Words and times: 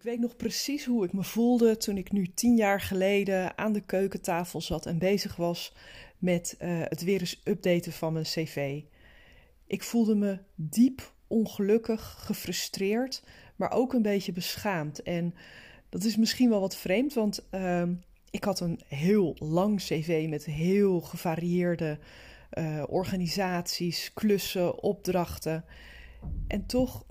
Ik 0.00 0.06
weet 0.06 0.20
nog 0.20 0.36
precies 0.36 0.84
hoe 0.84 1.04
ik 1.04 1.12
me 1.12 1.24
voelde 1.24 1.76
toen 1.76 1.96
ik 1.96 2.12
nu 2.12 2.32
tien 2.34 2.56
jaar 2.56 2.80
geleden 2.80 3.58
aan 3.58 3.72
de 3.72 3.80
keukentafel 3.80 4.60
zat 4.60 4.86
en 4.86 4.98
bezig 4.98 5.36
was 5.36 5.74
met 6.18 6.56
uh, 6.62 6.80
het 6.84 7.02
weer 7.02 7.20
eens 7.20 7.40
updaten 7.44 7.92
van 7.92 8.12
mijn 8.12 8.24
cv. 8.24 8.82
Ik 9.66 9.82
voelde 9.82 10.14
me 10.14 10.38
diep 10.54 11.12
ongelukkig, 11.26 12.14
gefrustreerd, 12.18 13.22
maar 13.56 13.72
ook 13.72 13.92
een 13.92 14.02
beetje 14.02 14.32
beschaamd. 14.32 15.02
En 15.02 15.34
dat 15.88 16.04
is 16.04 16.16
misschien 16.16 16.48
wel 16.48 16.60
wat 16.60 16.76
vreemd, 16.76 17.14
want 17.14 17.46
uh, 17.50 17.82
ik 18.30 18.44
had 18.44 18.60
een 18.60 18.80
heel 18.86 19.36
lang 19.38 19.80
cv 19.80 20.26
met 20.28 20.44
heel 20.44 21.00
gevarieerde 21.00 21.98
uh, 22.58 22.82
organisaties, 22.86 24.12
klussen, 24.14 24.82
opdrachten. 24.82 25.64
En 26.46 26.66
toch, 26.66 27.04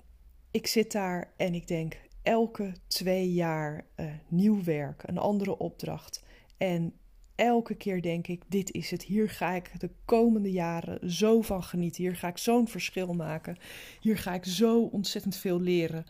ik 0.50 0.66
zit 0.66 0.92
daar 0.92 1.32
en 1.36 1.54
ik 1.54 1.68
denk, 1.68 1.96
elke 2.22 2.72
twee 2.86 3.32
jaar 3.32 3.86
uh, 3.96 4.06
nieuw 4.28 4.64
werk, 4.64 5.02
een 5.06 5.18
andere 5.18 5.58
opdracht. 5.58 6.22
En 6.56 6.94
elke 7.34 7.74
keer 7.74 8.02
denk 8.02 8.26
ik: 8.26 8.42
dit 8.48 8.72
is 8.72 8.90
het. 8.90 9.02
Hier 9.02 9.30
ga 9.30 9.52
ik 9.52 9.80
de 9.80 9.90
komende 10.04 10.50
jaren 10.50 11.10
zo 11.10 11.42
van 11.42 11.62
genieten. 11.62 12.02
Hier 12.02 12.16
ga 12.16 12.28
ik 12.28 12.38
zo'n 12.38 12.68
verschil 12.68 13.14
maken. 13.14 13.56
Hier 14.00 14.18
ga 14.18 14.34
ik 14.34 14.44
zo 14.44 14.82
ontzettend 14.82 15.36
veel 15.36 15.60
leren. 15.60 16.04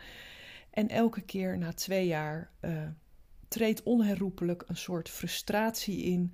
En 0.70 0.88
elke 0.88 1.20
keer 1.20 1.58
na 1.58 1.72
twee 1.72 2.06
jaar 2.06 2.50
uh, 2.60 2.88
treedt 3.48 3.82
onherroepelijk 3.82 4.64
een 4.66 4.76
soort 4.76 5.08
frustratie 5.08 6.02
in, 6.02 6.32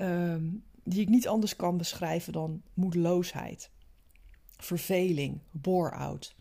uh, 0.00 0.36
die 0.84 1.00
ik 1.00 1.08
niet 1.08 1.28
anders 1.28 1.56
kan 1.56 1.76
beschrijven 1.76 2.32
dan 2.32 2.62
moedeloosheid, 2.74 3.70
verveling, 4.56 5.40
bore-out. 5.50 6.36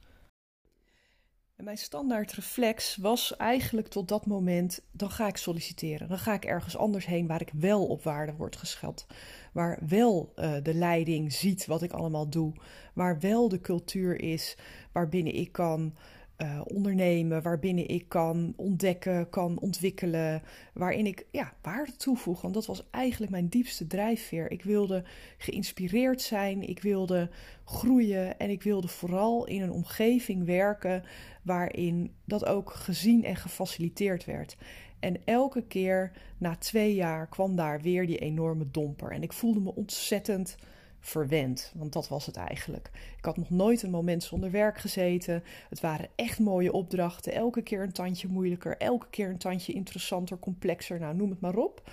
En 1.59 1.65
mijn 1.65 1.77
standaard 1.77 2.33
reflex 2.33 2.95
was 2.95 3.37
eigenlijk 3.37 3.87
tot 3.87 4.07
dat 4.07 4.25
moment: 4.25 4.81
dan 4.91 5.09
ga 5.09 5.27
ik 5.27 5.37
solliciteren. 5.37 6.07
Dan 6.07 6.17
ga 6.17 6.33
ik 6.33 6.45
ergens 6.45 6.77
anders 6.77 7.05
heen 7.05 7.27
waar 7.27 7.41
ik 7.41 7.51
wel 7.53 7.87
op 7.87 8.03
waarde 8.03 8.33
word 8.33 8.55
geschat. 8.55 9.05
Waar 9.53 9.79
wel 9.87 10.33
uh, 10.35 10.53
de 10.63 10.73
leiding 10.73 11.33
ziet 11.33 11.65
wat 11.65 11.81
ik 11.81 11.91
allemaal 11.91 12.29
doe. 12.29 12.53
Waar 12.93 13.19
wel 13.19 13.49
de 13.49 13.61
cultuur 13.61 14.21
is 14.21 14.57
waarbinnen 14.91 15.35
ik 15.35 15.51
kan 15.51 15.95
uh, 16.41 16.61
ondernemen, 16.63 17.41
waarbinnen 17.41 17.87
ik 17.87 18.05
kan 18.07 18.53
ontdekken, 18.55 19.29
kan 19.29 19.59
ontwikkelen, 19.59 20.41
waarin 20.73 21.05
ik 21.05 21.25
ja, 21.31 21.53
waarde 21.61 21.95
toevoeg. 21.95 22.41
Want 22.41 22.53
dat 22.53 22.65
was 22.65 22.89
eigenlijk 22.91 23.31
mijn 23.31 23.47
diepste 23.47 23.87
drijfveer. 23.87 24.51
Ik 24.51 24.63
wilde 24.63 25.03
geïnspireerd 25.37 26.21
zijn, 26.21 26.69
ik 26.69 26.81
wilde 26.81 27.29
groeien 27.65 28.39
en 28.39 28.49
ik 28.49 28.63
wilde 28.63 28.87
vooral 28.87 29.45
in 29.45 29.61
een 29.61 29.71
omgeving 29.71 30.45
werken 30.45 31.03
waarin 31.41 32.11
dat 32.25 32.45
ook 32.45 32.73
gezien 32.73 33.23
en 33.23 33.35
gefaciliteerd 33.35 34.25
werd. 34.25 34.57
En 34.99 35.25
elke 35.25 35.61
keer 35.61 36.11
na 36.37 36.55
twee 36.55 36.95
jaar 36.95 37.27
kwam 37.27 37.55
daar 37.55 37.81
weer 37.81 38.07
die 38.07 38.17
enorme 38.17 38.71
domper. 38.71 39.11
En 39.11 39.23
ik 39.23 39.33
voelde 39.33 39.59
me 39.59 39.75
ontzettend 39.75 40.55
verwend. 40.99 41.73
Want 41.75 41.93
dat 41.93 42.07
was 42.07 42.25
het 42.25 42.35
eigenlijk. 42.35 42.89
Ik 43.17 43.25
had 43.25 43.37
nog 43.37 43.49
nooit 43.49 43.81
een 43.81 43.89
moment 43.89 44.23
zonder 44.23 44.51
werk 44.51 44.77
gezeten. 44.77 45.43
Het 45.69 45.79
waren 45.79 46.09
echt 46.15 46.39
mooie 46.39 46.71
opdrachten. 46.71 47.33
Elke 47.33 47.61
keer 47.61 47.83
een 47.83 47.91
tandje 47.91 48.27
moeilijker. 48.27 48.77
Elke 48.77 49.07
keer 49.09 49.29
een 49.29 49.37
tandje 49.37 49.73
interessanter, 49.73 50.39
complexer. 50.39 50.99
Nou, 50.99 51.15
noem 51.15 51.29
het 51.29 51.39
maar 51.39 51.55
op. 51.55 51.91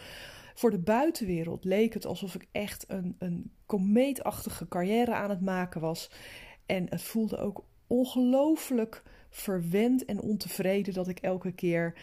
Voor 0.54 0.70
de 0.70 0.78
buitenwereld 0.78 1.64
leek 1.64 1.94
het 1.94 2.06
alsof 2.06 2.34
ik 2.34 2.46
echt 2.52 2.84
een, 2.88 3.16
een 3.18 3.50
komeetachtige 3.66 4.68
carrière 4.68 5.14
aan 5.14 5.30
het 5.30 5.41
maken 5.41 5.80
was. 5.80 6.10
En 6.66 6.86
het 6.91 7.02
voelde 7.02 7.38
ook 7.38 7.64
ongelooflijk 7.86 9.02
verwend 9.30 10.04
en 10.04 10.20
ontevreden 10.20 10.94
dat 10.94 11.08
ik 11.08 11.18
elke 11.18 11.52
keer 11.52 11.94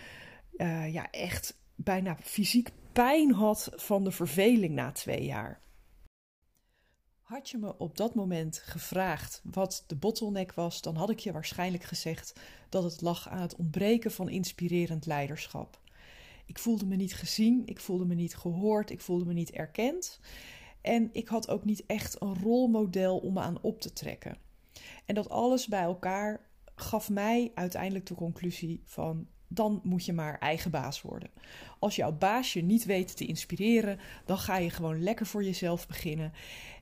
uh, 0.58 0.94
ja, 0.94 1.12
echt 1.12 1.58
bijna 1.76 2.18
fysiek 2.22 2.70
pijn 2.92 3.34
had 3.34 3.72
van 3.76 4.04
de 4.04 4.12
verveling 4.12 4.74
na 4.74 4.92
twee 4.92 5.26
jaar. 5.26 5.60
Had 7.34 7.50
je 7.50 7.58
me 7.58 7.78
op 7.78 7.98
dat 7.98 8.16
moment 8.16 8.58
gevraagd 8.58 9.42
wat 9.44 9.84
de 9.88 9.96
bottleneck 9.96 10.54
was, 10.54 10.82
dan 10.82 10.96
had 10.96 11.10
ik 11.10 11.20
je 11.20 11.32
waarschijnlijk 11.32 11.84
gezegd 11.84 12.40
dat 12.70 12.84
het 12.84 13.02
lag 13.02 13.30
aan 13.30 13.42
het 13.42 13.56
ontbreken 13.56 14.12
van 14.12 14.30
inspirerend 14.30 15.06
leiderschap. 15.06 15.80
Ik 16.46 16.60
voelde 16.60 16.86
me 16.86 16.96
niet 16.96 17.14
gezien, 17.14 17.62
ik 17.66 17.80
voelde 17.80 18.06
me 18.06 18.14
niet 18.14 18.36
gehoord, 18.36 18.90
ik 18.90 19.02
voelde 19.02 19.26
me 19.26 19.34
niet 19.34 19.52
erkend. 19.52 20.20
En 20.82 21.10
ik 21.12 21.28
had 21.28 21.50
ook 21.50 21.66
niet 21.66 21.86
echt 21.86 22.22
een 22.22 22.42
rolmodel 22.42 23.18
om 23.18 23.34
me 23.34 23.40
aan 23.40 23.62
op 23.62 23.82
te 23.82 23.94
trekken. 23.94 24.38
En 25.06 25.16
dat 25.16 25.30
alles 25.30 25.68
bij 25.68 25.84
elkaar 25.84 26.50
gaf 26.76 27.10
mij 27.10 27.52
uiteindelijk 27.56 28.06
de 28.06 28.16
conclusie 28.16 28.82
van 28.86 29.28
dan 29.54 29.80
moet 29.84 30.06
je 30.06 30.14
maar 30.14 30.40
eigen 30.40 30.72
baas 30.72 31.02
worden. 31.02 31.30
Als 31.80 31.96
jouw 31.96 32.12
baas 32.12 32.54
je 32.54 32.64
niet 32.64 32.86
weet 32.86 33.18
te 33.18 33.26
inspireren, 33.26 34.00
dan 34.26 34.38
ga 34.38 34.58
je 34.58 34.70
gewoon 34.70 35.04
lekker 35.04 35.26
voor 35.26 35.44
jezelf 35.44 35.88
beginnen. 35.88 36.34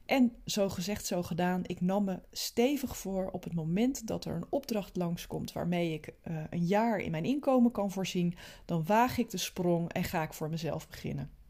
En 0.06 0.36
zo 0.46 0.70
gezegd, 0.70 1.06
zo 1.06 1.24
gedaan. 1.24 1.62
Ik 1.66 1.82
nam 1.82 2.04
me 2.04 2.20
stevig 2.32 2.98
voor 2.98 3.30
op 3.32 3.44
het 3.44 3.54
moment 3.54 4.08
dat 4.08 4.26
er 4.26 4.36
een 4.36 4.46
opdracht 4.50 4.96
langskomt 4.96 5.52
waarmee 5.52 5.94
ik 5.94 6.14
uh, 6.24 6.38
een 6.50 6.66
jaar 6.66 7.00
in 7.00 7.12
mijn 7.12 7.26
inkomen 7.26 7.72
kan 7.72 7.92
voorzien, 7.92 8.36
dan 8.66 8.86
waag 8.86 9.18
ik 9.18 9.30
de 9.30 9.38
sprong 9.38 9.92
en 9.92 10.04
ga 10.04 10.24
ik 10.24 10.34
voor 10.34 10.50
mezelf 10.50 10.88
beginnen. 10.88 11.41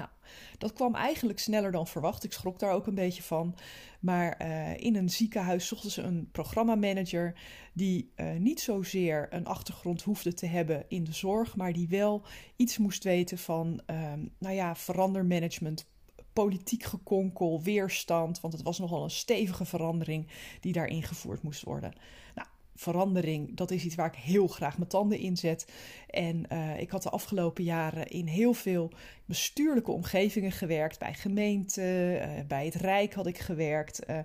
Nou, 0.00 0.12
dat 0.58 0.72
kwam 0.72 0.94
eigenlijk 0.94 1.38
sneller 1.38 1.72
dan 1.72 1.86
verwacht. 1.86 2.24
Ik 2.24 2.32
schrok 2.32 2.58
daar 2.58 2.72
ook 2.72 2.86
een 2.86 2.94
beetje 2.94 3.22
van. 3.22 3.54
Maar 4.00 4.40
uh, 4.42 4.76
in 4.76 4.96
een 4.96 5.10
ziekenhuis 5.10 5.66
zochten 5.66 5.90
ze 5.90 6.02
een 6.02 6.28
programmamanager 6.32 7.38
die 7.72 8.12
uh, 8.16 8.32
niet 8.32 8.60
zozeer 8.60 9.26
een 9.30 9.46
achtergrond 9.46 10.02
hoefde 10.02 10.34
te 10.34 10.46
hebben 10.46 10.84
in 10.88 11.04
de 11.04 11.12
zorg, 11.12 11.56
maar 11.56 11.72
die 11.72 11.88
wel 11.88 12.22
iets 12.56 12.78
moest 12.78 13.04
weten 13.04 13.38
van, 13.38 13.80
uh, 13.90 14.12
nou 14.38 14.54
ja, 14.54 14.76
verandermanagement, 14.76 15.88
politiek 16.32 16.82
gekonkel, 16.82 17.62
weerstand, 17.62 18.40
want 18.40 18.52
het 18.52 18.62
was 18.62 18.78
nogal 18.78 19.04
een 19.04 19.10
stevige 19.10 19.64
verandering 19.64 20.28
die 20.60 20.72
daar 20.72 20.86
ingevoerd 20.86 21.42
moest 21.42 21.64
worden. 21.64 21.92
Nou, 22.34 22.48
verandering, 22.80 23.56
dat 23.56 23.70
is 23.70 23.84
iets 23.84 23.94
waar 23.94 24.06
ik 24.06 24.18
heel 24.18 24.46
graag 24.46 24.78
mijn 24.78 24.90
tanden 24.90 25.18
in 25.18 25.36
zet. 25.36 25.66
En 26.10 26.44
uh, 26.52 26.80
ik 26.80 26.90
had 26.90 27.02
de 27.02 27.10
afgelopen 27.10 27.64
jaren 27.64 28.06
in 28.06 28.26
heel 28.26 28.52
veel 28.52 28.90
bestuurlijke 29.24 29.90
omgevingen 29.90 30.52
gewerkt, 30.52 30.98
bij 30.98 31.14
gemeenten, 31.14 32.12
uh, 32.14 32.28
bij 32.48 32.64
het 32.64 32.74
Rijk 32.74 33.14
had 33.14 33.26
ik 33.26 33.38
gewerkt. 33.38 34.10
Uh, 34.10 34.18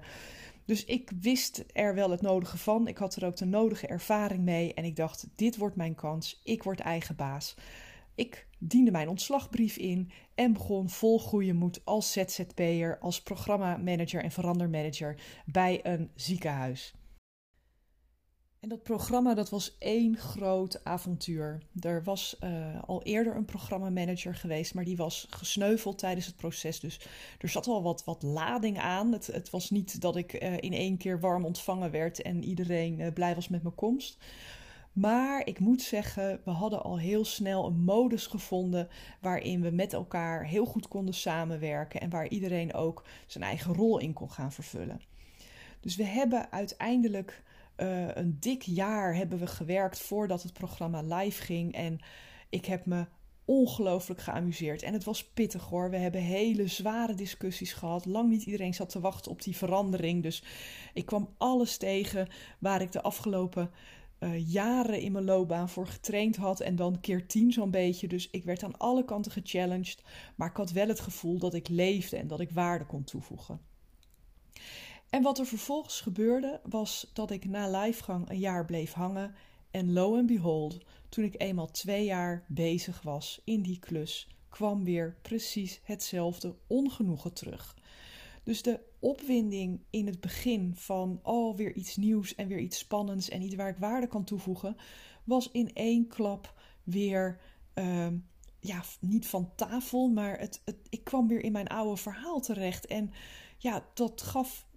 dus 0.65 0.85
ik 0.85 1.11
wist 1.21 1.63
er 1.73 1.95
wel 1.95 2.09
het 2.09 2.21
nodige 2.21 2.57
van. 2.57 2.87
Ik 2.87 2.97
had 2.97 3.15
er 3.15 3.25
ook 3.25 3.37
de 3.37 3.45
nodige 3.45 3.87
ervaring 3.87 4.43
mee. 4.43 4.73
En 4.73 4.83
ik 4.83 4.95
dacht: 4.95 5.27
dit 5.35 5.57
wordt 5.57 5.75
mijn 5.75 5.95
kans. 5.95 6.41
Ik 6.43 6.63
word 6.63 6.79
eigen 6.79 7.15
baas. 7.15 7.55
Ik 8.15 8.47
diende 8.57 8.91
mijn 8.91 9.09
ontslagbrief 9.09 9.77
in 9.77 10.11
en 10.35 10.53
begon 10.53 10.89
vol 10.89 11.19
goede 11.19 11.53
moed 11.53 11.81
als 11.83 12.11
ZZP'er, 12.11 12.97
als 12.99 13.21
programmamanager 13.21 14.23
en 14.23 14.31
verandermanager 14.31 15.15
bij 15.45 15.79
een 15.83 16.09
ziekenhuis. 16.15 16.93
En 18.59 18.69
dat 18.69 18.83
programma 18.83 19.33
dat 19.33 19.49
was 19.49 19.77
één 19.77 20.17
groot 20.17 20.83
avontuur. 20.83 21.61
Er 21.79 22.03
was 22.03 22.37
uh, 22.43 22.83
al 22.83 23.03
eerder 23.03 23.35
een 23.35 23.45
programmamanager 23.45 24.35
geweest, 24.35 24.73
maar 24.73 24.83
die 24.83 24.97
was 24.97 25.27
gesneuveld 25.29 25.97
tijdens 25.97 26.25
het 26.25 26.35
proces. 26.35 26.79
Dus 26.79 26.99
er 27.39 27.49
zat 27.49 27.67
al 27.67 27.83
wat, 27.83 28.03
wat 28.03 28.23
lading 28.23 28.79
aan. 28.79 29.11
Het, 29.11 29.27
het 29.27 29.49
was 29.49 29.69
niet 29.69 30.01
dat 30.01 30.15
ik 30.15 30.41
uh, 30.43 30.53
in 30.53 30.73
één 30.73 30.97
keer 30.97 31.19
warm 31.19 31.45
ontvangen 31.45 31.91
werd 31.91 32.21
en 32.21 32.43
iedereen 32.43 32.99
uh, 32.99 33.13
blij 33.13 33.35
was 33.35 33.47
met 33.47 33.63
mijn 33.63 33.75
komst. 33.75 34.17
Maar 34.95 35.47
ik 35.47 35.59
moet 35.59 35.81
zeggen, 35.81 36.41
we 36.43 36.51
hadden 36.51 36.83
al 36.83 36.99
heel 36.99 37.25
snel 37.25 37.65
een 37.65 37.83
modus 37.83 38.27
gevonden 38.27 38.87
waarin 39.21 39.61
we 39.61 39.71
met 39.71 39.93
elkaar 39.93 40.45
heel 40.45 40.65
goed 40.65 40.87
konden 40.87 41.13
samenwerken 41.13 42.01
en 42.01 42.09
waar 42.09 42.27
iedereen 42.27 42.73
ook 42.73 43.03
zijn 43.25 43.43
eigen 43.43 43.73
rol 43.73 43.99
in 43.99 44.13
kon 44.13 44.31
gaan 44.31 44.51
vervullen. 44.51 45.01
Dus 45.79 45.95
we 45.95 46.03
hebben 46.03 46.51
uiteindelijk 46.51 47.43
uh, 47.77 48.15
een 48.15 48.37
dik 48.39 48.61
jaar 48.61 49.15
hebben 49.15 49.39
we 49.39 49.47
gewerkt 49.47 49.99
voordat 49.99 50.43
het 50.43 50.53
programma 50.53 51.01
live 51.01 51.41
ging 51.43 51.73
en 51.73 51.99
ik 52.49 52.65
heb 52.65 52.85
me 52.85 53.05
ongelooflijk 53.45 54.21
geamuseerd. 54.21 54.81
En 54.83 54.93
het 54.93 55.03
was 55.03 55.23
pittig 55.23 55.63
hoor. 55.63 55.89
We 55.89 55.97
hebben 55.97 56.21
hele 56.21 56.67
zware 56.67 57.15
discussies 57.15 57.73
gehad. 57.73 58.05
Lang 58.05 58.29
niet 58.29 58.43
iedereen 58.43 58.73
zat 58.73 58.89
te 58.89 58.99
wachten 58.99 59.31
op 59.31 59.41
die 59.41 59.57
verandering. 59.57 60.23
Dus 60.23 60.43
ik 60.93 61.05
kwam 61.05 61.33
alles 61.37 61.77
tegen 61.77 62.27
waar 62.59 62.81
ik 62.81 62.91
de 62.91 63.01
afgelopen 63.01 63.71
uh, 64.19 64.51
jaren 64.51 65.01
in 65.01 65.11
mijn 65.11 65.25
loopbaan 65.25 65.69
voor 65.69 65.87
getraind 65.87 66.35
had 66.35 66.59
en 66.59 66.75
dan 66.75 66.99
keer 66.99 67.27
tien 67.27 67.51
zo'n 67.51 67.71
beetje. 67.71 68.07
Dus 68.07 68.29
ik 68.29 68.43
werd 68.43 68.63
aan 68.63 68.77
alle 68.77 69.05
kanten 69.05 69.31
gechallenged, 69.31 70.03
maar 70.35 70.49
ik 70.49 70.57
had 70.57 70.71
wel 70.71 70.87
het 70.87 70.99
gevoel 70.99 71.37
dat 71.39 71.53
ik 71.53 71.67
leefde 71.67 72.17
en 72.17 72.27
dat 72.27 72.39
ik 72.39 72.51
waarde 72.51 72.85
kon 72.85 73.03
toevoegen. 73.03 73.59
En 75.15 75.21
wat 75.21 75.39
er 75.39 75.45
vervolgens 75.45 76.01
gebeurde 76.01 76.59
was 76.63 77.11
dat 77.13 77.31
ik 77.31 77.45
na 77.45 77.81
livegang 77.81 78.29
een 78.29 78.39
jaar 78.39 78.65
bleef 78.65 78.93
hangen 78.93 79.35
en 79.71 79.93
lo 79.93 80.15
and 80.17 80.25
behold, 80.25 80.77
toen 81.09 81.23
ik 81.23 81.41
eenmaal 81.41 81.71
twee 81.71 82.05
jaar 82.05 82.45
bezig 82.47 83.01
was 83.01 83.41
in 83.43 83.61
die 83.61 83.79
klus, 83.79 84.29
kwam 84.49 84.83
weer 84.83 85.17
precies 85.21 85.79
hetzelfde 85.83 86.55
ongenoegen 86.67 87.33
terug. 87.33 87.77
Dus 88.43 88.61
de 88.61 88.79
opwinding 88.99 89.81
in 89.89 90.05
het 90.05 90.19
begin 90.19 90.73
van 90.75 91.19
oh, 91.23 91.55
weer 91.55 91.73
iets 91.73 91.95
nieuws 91.95 92.35
en 92.35 92.47
weer 92.47 92.59
iets 92.59 92.77
spannends 92.77 93.29
en 93.29 93.41
iets 93.41 93.55
waar 93.55 93.69
ik 93.69 93.77
waarde 93.77 94.07
kan 94.07 94.23
toevoegen, 94.23 94.77
was 95.23 95.51
in 95.51 95.73
één 95.73 96.07
klap 96.07 96.53
weer, 96.83 97.41
ehm, 97.73 98.17
ja, 98.59 98.83
niet 98.99 99.27
van 99.27 99.51
tafel, 99.55 100.07
maar 100.07 100.39
het, 100.39 100.61
het, 100.65 100.77
ik 100.89 101.03
kwam 101.03 101.27
weer 101.27 101.43
in 101.43 101.51
mijn 101.51 101.67
oude 101.67 102.01
verhaal 102.01 102.39
terecht. 102.39 102.85
En 102.85 103.11
ja, 103.57 103.85
dat 103.93 104.21
gaf, 104.21 104.67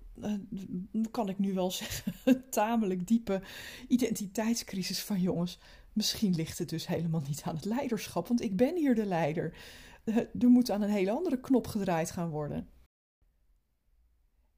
kan 1.10 1.28
ik 1.28 1.38
nu 1.38 1.52
wel 1.54 1.70
zeggen, 1.82 2.50
tamelijk 2.50 3.06
diepe 3.06 3.42
identiteitscrisis 3.88 5.02
van 5.02 5.20
jongens. 5.20 5.58
Misschien 5.92 6.34
ligt 6.34 6.58
het 6.58 6.68
dus 6.68 6.86
helemaal 6.86 7.22
niet 7.26 7.42
aan 7.44 7.54
het 7.54 7.64
leiderschap, 7.64 8.28
want 8.28 8.42
ik 8.42 8.56
ben 8.56 8.76
hier 8.76 8.94
de 8.94 9.06
leider. 9.06 9.56
Eh, 10.04 10.16
er 10.16 10.48
moet 10.48 10.70
aan 10.70 10.82
een 10.82 10.90
hele 10.90 11.10
andere 11.10 11.40
knop 11.40 11.66
gedraaid 11.66 12.10
gaan 12.10 12.30
worden. 12.30 12.68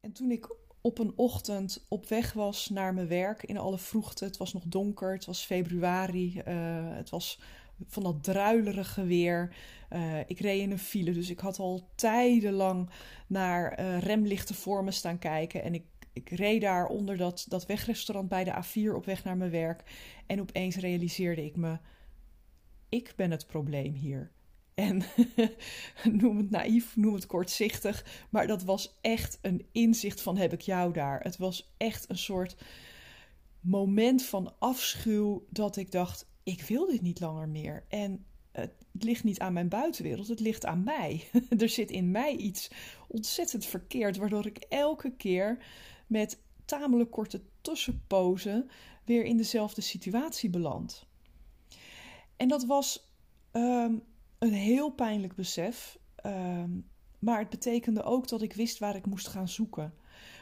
En 0.01 0.13
toen 0.13 0.31
ik 0.31 0.57
op 0.81 0.99
een 0.99 1.13
ochtend 1.17 1.87
op 1.89 2.09
weg 2.09 2.33
was 2.33 2.69
naar 2.69 2.95
mijn 2.95 3.09
werk 3.09 3.43
in 3.43 3.59
alle 3.59 3.79
vroegte, 3.79 4.25
het 4.25 4.37
was 4.37 4.53
nog 4.53 4.65
donker, 4.67 5.13
het 5.13 5.25
was 5.25 5.45
februari, 5.45 6.43
uh, 6.47 6.97
het 6.97 7.11
was 7.11 7.41
van 7.87 8.03
dat 8.03 8.23
druilerige 8.23 9.05
weer. 9.05 9.55
Uh, 9.91 10.19
ik 10.27 10.41
reed 10.41 10.61
in 10.61 10.71
een 10.71 10.79
file, 10.79 11.13
dus 11.13 11.31
ik 11.31 11.41
had 11.41 11.59
al 11.59 11.89
tijdenlang 11.95 12.91
naar 13.27 13.81
uh, 13.81 13.99
remlichten 13.99 14.55
voor 14.55 14.85
me 14.85 14.91
staan 14.91 15.19
kijken. 15.19 15.63
En 15.63 15.75
ik, 15.75 15.85
ik 16.13 16.31
reed 16.31 16.61
daar 16.61 16.87
onder 16.87 17.17
dat, 17.17 17.47
dat 17.49 17.67
wegrestaurant 17.67 18.29
bij 18.29 18.45
de 18.45 18.55
A4 18.65 18.95
op 18.95 19.05
weg 19.05 19.25
naar 19.25 19.37
mijn 19.37 19.51
werk. 19.51 19.83
En 20.27 20.41
opeens 20.41 20.77
realiseerde 20.77 21.45
ik 21.45 21.57
me: 21.57 21.79
ik 22.89 23.13
ben 23.17 23.31
het 23.31 23.47
probleem 23.47 23.95
hier. 23.95 24.31
En 24.75 25.03
noem 26.21 26.37
het 26.37 26.51
naïef, 26.51 26.97
noem 26.97 27.15
het 27.15 27.27
kortzichtig, 27.27 28.27
maar 28.31 28.47
dat 28.47 28.63
was 28.63 28.99
echt 29.01 29.39
een 29.43 29.67
inzicht 29.73 30.21
van 30.21 30.37
heb 30.37 30.53
ik 30.53 30.61
jou 30.61 30.93
daar. 30.93 31.21
Het 31.21 31.37
was 31.37 31.75
echt 31.77 32.11
een 32.11 32.19
soort 32.19 32.57
moment 33.61 34.25
van 34.25 34.55
afschuw 34.59 35.47
dat 35.51 35.77
ik 35.77 35.91
dacht, 35.91 36.30
ik 36.43 36.63
wil 36.63 36.87
dit 36.87 37.01
niet 37.01 37.21
langer 37.21 37.49
meer. 37.49 37.85
En 37.89 38.25
het 38.53 38.73
ligt 38.93 39.25
niet 39.25 39.39
aan 39.39 39.53
mijn 39.53 39.69
buitenwereld, 39.69 40.29
het 40.29 40.41
ligt 40.41 40.67
aan 40.67 40.83
mij. 40.83 41.29
er 41.59 41.69
zit 41.69 41.91
in 41.91 42.11
mij 42.11 42.37
iets 42.37 42.71
ontzettend 43.09 43.67
verkeerd, 43.67 44.17
waardoor 44.17 44.47
ik 44.47 44.59
elke 44.59 45.17
keer 45.17 45.65
met 46.07 46.43
tamelijk 46.65 47.11
korte 47.11 47.43
tussenpozen 47.61 48.71
weer 49.05 49.25
in 49.25 49.37
dezelfde 49.37 49.81
situatie 49.81 50.51
beland. 50.51 51.07
En 52.37 52.49
dat 52.49 52.65
was 52.65 53.13
ehm, 53.51 53.95
een 54.39 54.53
heel 54.53 54.91
pijnlijk 54.91 55.35
besef. 55.35 55.99
Ehm, 56.15 56.71
maar 57.19 57.39
het 57.39 57.51
betekende 57.51 58.03
ook 58.03 58.29
dat 58.29 58.43
ik 58.43 58.53
wist 58.53 58.79
waar 58.79 58.97
ik 58.97 59.07
moest 59.07 59.29
gaan 59.29 59.49
zoeken. 59.49 59.95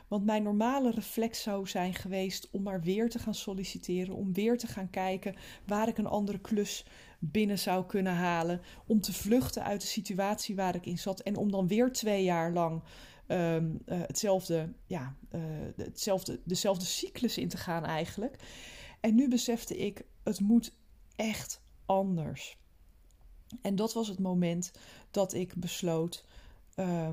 Want 0.08 0.24
mijn 0.24 0.42
normale 0.42 0.90
reflex 0.90 1.42
zou 1.42 1.66
zijn 1.66 1.94
geweest 1.94 2.50
om 2.50 2.62
maar 2.62 2.80
weer 2.80 3.10
te 3.10 3.18
gaan 3.18 3.34
solliciteren, 3.34 4.14
om 4.14 4.32
weer 4.32 4.58
te 4.58 4.66
gaan 4.66 4.90
kijken 4.90 5.36
waar 5.66 5.88
ik 5.88 5.98
een 5.98 6.06
andere 6.06 6.38
klus 6.38 6.84
binnen 7.18 7.58
zou 7.58 7.86
kunnen 7.86 8.14
halen, 8.14 8.60
om 8.86 9.00
te 9.00 9.12
vluchten 9.12 9.64
uit 9.64 9.80
de 9.80 9.86
situatie 9.86 10.56
waar 10.56 10.74
ik 10.74 10.86
in 10.86 10.98
zat 10.98 11.20
en 11.20 11.36
om 11.36 11.50
dan 11.50 11.66
weer 11.66 11.92
twee 11.92 12.24
jaar 12.24 12.52
lang 12.52 12.82
ehm, 13.26 13.70
eh, 13.84 14.00
hetzelfde, 14.00 14.72
ja, 14.86 15.16
uh, 15.32 15.40
hetzelfde, 15.76 16.40
dezelfde 16.44 16.84
cyclus 16.84 17.38
in 17.38 17.48
te 17.48 17.56
gaan 17.56 17.84
eigenlijk. 17.84 18.36
En 19.00 19.14
nu 19.14 19.28
besefte 19.28 19.76
ik, 19.76 20.04
het 20.24 20.40
moet 20.40 20.72
echt 21.16 21.60
anders. 21.86 22.58
En 23.62 23.76
dat 23.76 23.92
was 23.92 24.08
het 24.08 24.18
moment 24.18 24.72
dat 25.10 25.32
ik 25.32 25.54
besloot: 25.54 26.24
uh, 26.76 27.08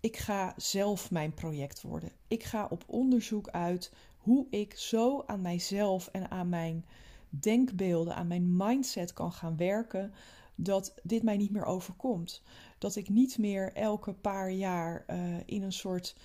ik 0.00 0.16
ga 0.16 0.54
zelf 0.56 1.10
mijn 1.10 1.34
project 1.34 1.82
worden. 1.82 2.10
Ik 2.28 2.44
ga 2.44 2.66
op 2.70 2.84
onderzoek 2.86 3.48
uit 3.48 3.92
hoe 4.16 4.46
ik 4.50 4.74
zo 4.78 5.22
aan 5.26 5.40
mijzelf 5.40 6.08
en 6.12 6.30
aan 6.30 6.48
mijn 6.48 6.84
denkbeelden, 7.28 8.14
aan 8.14 8.26
mijn 8.26 8.56
mindset 8.56 9.12
kan 9.12 9.32
gaan 9.32 9.56
werken. 9.56 10.12
Dat 10.54 10.94
dit 11.02 11.22
mij 11.22 11.36
niet 11.36 11.50
meer 11.50 11.64
overkomt. 11.64 12.42
Dat 12.78 12.96
ik 12.96 13.08
niet 13.08 13.38
meer 13.38 13.72
elke 13.72 14.12
paar 14.12 14.50
jaar 14.50 15.04
uh, 15.10 15.36
in 15.44 15.62
een 15.62 15.72
soort 15.72 16.16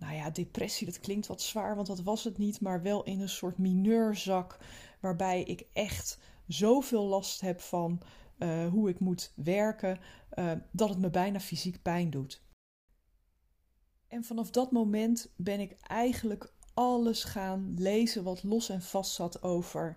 nou 0.00 0.14
ja, 0.14 0.30
depressie, 0.30 0.86
dat 0.86 1.00
klinkt 1.00 1.26
wat 1.26 1.42
zwaar, 1.42 1.74
want 1.74 1.86
dat 1.86 2.00
was 2.00 2.24
het 2.24 2.38
niet, 2.38 2.60
maar 2.60 2.82
wel 2.82 3.02
in 3.02 3.20
een 3.20 3.28
soort 3.28 3.58
mineurzak 3.58 4.58
waarbij 5.00 5.42
ik 5.42 5.66
echt 5.72 6.18
zoveel 6.46 7.04
last 7.04 7.40
heb 7.40 7.60
van 7.60 8.00
uh, 8.38 8.66
hoe 8.66 8.88
ik 8.88 9.00
moet 9.00 9.32
werken, 9.34 9.98
uh, 10.34 10.52
dat 10.70 10.88
het 10.88 10.98
me 10.98 11.10
bijna 11.10 11.40
fysiek 11.40 11.82
pijn 11.82 12.10
doet. 12.10 12.42
En 14.10 14.24
vanaf 14.24 14.50
dat 14.50 14.70
moment 14.70 15.28
ben 15.36 15.60
ik 15.60 15.76
eigenlijk 15.86 16.52
alles 16.74 17.24
gaan 17.24 17.74
lezen 17.78 18.22
wat 18.22 18.42
los 18.42 18.68
en 18.68 18.82
vast 18.82 19.14
zat 19.14 19.42
over 19.42 19.96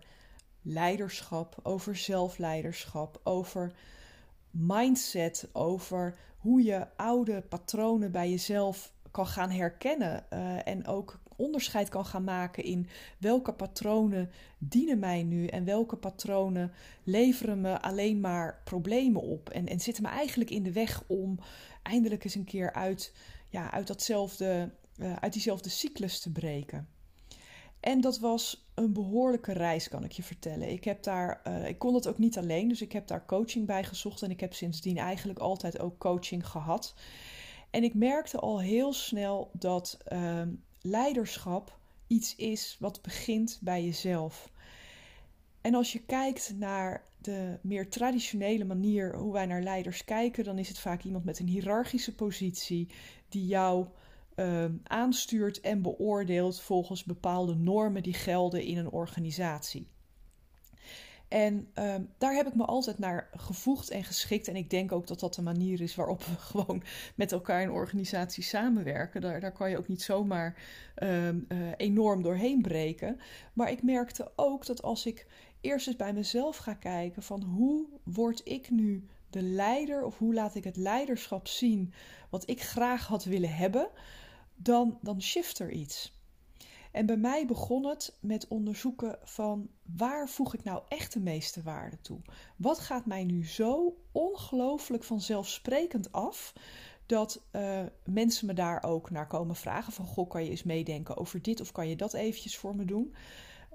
leiderschap, 0.62 1.60
over 1.64 1.96
zelfleiderschap, 1.96 3.20
over 3.24 3.74
mindset, 4.52 5.50
over 5.54 6.18
hoe 6.38 6.64
je 6.64 6.88
oude 6.96 7.42
patronen 7.42 8.12
bij 8.12 8.30
jezelf 8.30 8.94
kan 9.12 9.28
gaan 9.28 9.50
herkennen 9.50 10.26
uh, 10.34 10.68
en 10.68 10.88
ook 10.88 11.20
onderscheid 11.36 11.90
kan 11.90 12.06
gaan 12.06 12.24
maken 12.24 12.64
in 12.64 12.88
welke 13.18 13.54
patronen 13.54 14.30
dienen 14.58 15.00
mij 15.00 15.24
nu 15.24 15.48
en 15.48 15.66
welke 15.66 15.96
patronen 15.96 16.72
leveren 17.04 17.62
me 17.62 17.82
alleen 17.82 18.20
maar 18.20 18.62
problemen 18.64 19.22
op 19.22 19.50
en, 19.50 19.68
en 19.68 19.80
zitten 19.80 20.04
me 20.04 20.10
eigenlijk 20.10 20.50
in 20.50 20.64
de 20.64 20.72
weg 20.72 21.04
om 21.08 21.40
eindelijk 21.84 22.24
eens 22.24 22.36
een 22.36 22.44
keer 22.44 22.74
uit, 22.74 23.14
ja, 23.54 23.72
uit, 23.72 23.88
datzelfde, 23.88 24.72
uh, 24.98 25.16
uit 25.16 25.34
diezelfde 25.34 25.70
cyclus 25.70 26.20
te 26.20 26.32
breken. 26.32 26.88
En 27.80 28.02
dat 28.02 28.20
was 28.20 28.68
een 28.74 28.94
behoorlijke 28.94 29.52
reis, 29.52 29.90
kan 29.90 30.04
ik 30.04 30.12
je 30.12 30.24
vertellen. 30.24 30.72
Ik, 30.72 30.84
heb 30.84 31.04
daar, 31.04 31.42
uh, 31.48 31.68
ik 31.68 31.80
kon 31.80 31.94
het 31.94 32.08
ook 32.08 32.18
niet 32.18 32.38
alleen, 32.38 32.68
dus 32.68 32.82
ik 32.82 32.92
heb 32.92 33.08
daar 33.08 33.26
coaching 33.26 33.66
bij 33.66 33.84
gezocht. 33.84 34.22
En 34.22 34.32
ik 34.32 34.40
heb 34.40 34.54
sindsdien 34.54 34.98
eigenlijk 34.98 35.40
altijd 35.40 35.80
ook 35.80 35.98
coaching 35.98 36.48
gehad. 36.48 36.94
En 37.70 37.84
ik 37.84 37.94
merkte 37.94 38.40
al 38.40 38.60
heel 38.60 38.94
snel 38.94 39.50
dat 39.54 39.98
uh, 40.14 40.42
leiderschap 40.82 41.78
iets 42.08 42.36
is 42.36 42.78
wat 42.80 43.02
begint 43.02 43.60
bij 43.62 43.84
jezelf. 43.84 44.52
En 45.62 45.76
als 45.76 45.92
je 45.92 46.00
kijkt 46.00 46.54
naar 46.56 47.04
de 47.24 47.60
meer 47.62 47.90
traditionele 47.90 48.66
manier 48.66 49.16
hoe 49.16 49.34
wij 49.34 49.46
naar 49.46 49.62
leiders 49.62 50.06
kijken, 50.06 50.44
dan 50.44 50.58
is 50.58 50.68
het 50.68 50.80
vaak 50.80 51.04
iemand 51.04 51.26
met 51.26 51.40
een 51.40 51.48
hiërarchische 51.48 52.16
positie 52.16 52.90
die 53.30 53.46
jou 53.46 53.88
uh, 54.36 54.66
aanstuurt 54.84 55.62
en 55.62 55.82
beoordeelt 55.82 56.62
volgens 56.62 57.04
bepaalde 57.04 57.56
normen 57.56 58.04
die 58.04 58.14
gelden 58.14 58.64
in 58.64 58.78
een 58.78 58.92
organisatie. 58.92 59.88
En 61.34 61.68
um, 61.76 62.10
daar 62.18 62.34
heb 62.34 62.48
ik 62.48 62.56
me 62.56 62.66
altijd 62.66 63.00
naar 63.00 63.30
gevoegd 63.36 63.90
en 63.90 64.04
geschikt. 64.04 64.48
En 64.48 64.56
ik 64.56 64.70
denk 64.70 64.92
ook 64.92 65.08
dat 65.08 65.20
dat 65.20 65.34
de 65.34 65.42
manier 65.42 65.82
is 65.82 65.96
waarop 65.96 66.24
we 66.24 66.36
gewoon 66.52 66.84
met 67.16 67.32
elkaar 67.32 67.62
in 67.62 67.72
organisaties 67.72 68.50
samenwerken. 68.50 69.22
Daar, 69.22 69.40
daar 69.40 69.52
kan 69.52 69.70
je 69.70 69.78
ook 69.78 69.88
niet 69.88 70.02
zomaar 70.02 70.58
um, 71.04 71.46
uh, 71.48 71.58
enorm 71.78 72.22
doorheen 72.22 72.62
breken. 72.62 73.20
Maar 73.54 73.72
ik 73.72 73.84
merkte 73.84 74.32
ook 74.36 74.66
dat 74.66 74.82
als 74.82 75.06
ik 75.06 75.28
eerst 75.64 75.88
eens 75.88 75.96
bij 75.96 76.14
mezelf 76.14 76.58
ga 76.58 76.74
kijken 76.74 77.24
van 77.24 77.42
hoe 77.42 77.88
word 78.04 78.42
ik 78.44 78.70
nu 78.70 79.08
de 79.30 79.42
leider 79.42 80.04
of 80.04 80.18
hoe 80.18 80.34
laat 80.34 80.56
ik 80.56 80.64
het 80.64 80.78
leiderschap 80.78 81.48
zien 81.48 81.94
wat 82.30 82.50
ik 82.50 82.62
graag 82.62 83.08
had 83.08 83.24
willen 83.24 83.56
hebben, 83.56 83.90
dan, 84.56 84.98
dan 85.02 85.22
shift 85.22 85.60
er 85.60 85.72
iets. 85.72 86.22
En 86.92 87.06
bij 87.06 87.18
mij 87.18 87.46
begon 87.46 87.86
het 87.86 88.18
met 88.20 88.48
onderzoeken 88.48 89.18
van 89.24 89.70
waar 89.96 90.30
voeg 90.30 90.54
ik 90.54 90.64
nou 90.64 90.84
echt 90.88 91.14
de 91.14 91.20
meeste 91.20 91.62
waarde 91.62 92.02
toe? 92.02 92.22
Wat 92.56 92.80
gaat 92.80 93.06
mij 93.06 93.24
nu 93.24 93.48
zo 93.48 93.96
ongelooflijk 94.12 95.04
vanzelfsprekend 95.04 96.12
af 96.12 96.54
dat 97.06 97.44
uh, 97.52 97.82
mensen 98.04 98.48
me 98.48 98.54
daar 98.54 98.84
ook 98.84 99.10
naar 99.10 99.28
komen 99.28 99.56
vragen 99.56 99.94
van 99.94 100.06
goh, 100.06 100.30
kan 100.30 100.44
je 100.44 100.50
eens 100.50 100.64
meedenken 100.64 101.18
over 101.18 101.42
dit 101.42 101.62
of 101.62 101.72
kan 101.72 101.90
je 101.90 101.96
dat 101.96 102.14
eventjes 102.14 102.58
voor 102.58 102.76
me 102.76 102.86
doen? 102.86 103.16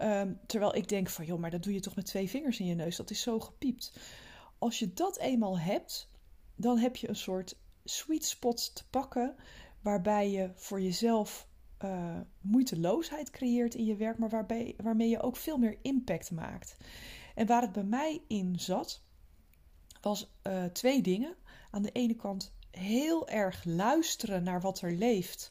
Um, 0.02 0.40
terwijl 0.46 0.74
ik 0.74 0.88
denk 0.88 1.08
van 1.08 1.24
joh, 1.24 1.38
maar 1.38 1.50
dat 1.50 1.62
doe 1.62 1.72
je 1.72 1.80
toch 1.80 1.96
met 1.96 2.06
twee 2.06 2.28
vingers 2.28 2.60
in 2.60 2.66
je 2.66 2.74
neus, 2.74 2.96
dat 2.96 3.10
is 3.10 3.20
zo 3.20 3.40
gepiept. 3.40 3.98
Als 4.58 4.78
je 4.78 4.92
dat 4.92 5.18
eenmaal 5.18 5.58
hebt, 5.58 6.10
dan 6.56 6.78
heb 6.78 6.96
je 6.96 7.08
een 7.08 7.16
soort 7.16 7.56
sweet 7.84 8.24
spot 8.24 8.74
te 8.74 8.88
pakken 8.90 9.34
waarbij 9.80 10.30
je 10.30 10.50
voor 10.54 10.80
jezelf 10.80 11.48
uh, 11.84 12.16
moeiteloosheid 12.40 13.30
creëert 13.30 13.74
in 13.74 13.84
je 13.84 13.96
werk, 13.96 14.18
maar 14.18 14.28
waarbij, 14.28 14.74
waarmee 14.82 15.08
je 15.08 15.20
ook 15.20 15.36
veel 15.36 15.58
meer 15.58 15.78
impact 15.82 16.30
maakt. 16.30 16.76
En 17.34 17.46
waar 17.46 17.62
het 17.62 17.72
bij 17.72 17.84
mij 17.84 18.22
in 18.28 18.60
zat, 18.60 19.02
was 20.00 20.34
uh, 20.46 20.64
twee 20.64 21.02
dingen. 21.02 21.36
Aan 21.70 21.82
de 21.82 21.92
ene 21.92 22.14
kant 22.14 22.52
heel 22.70 23.28
erg 23.28 23.64
luisteren 23.64 24.42
naar 24.42 24.60
wat 24.60 24.80
er 24.80 24.92
leeft 24.92 25.50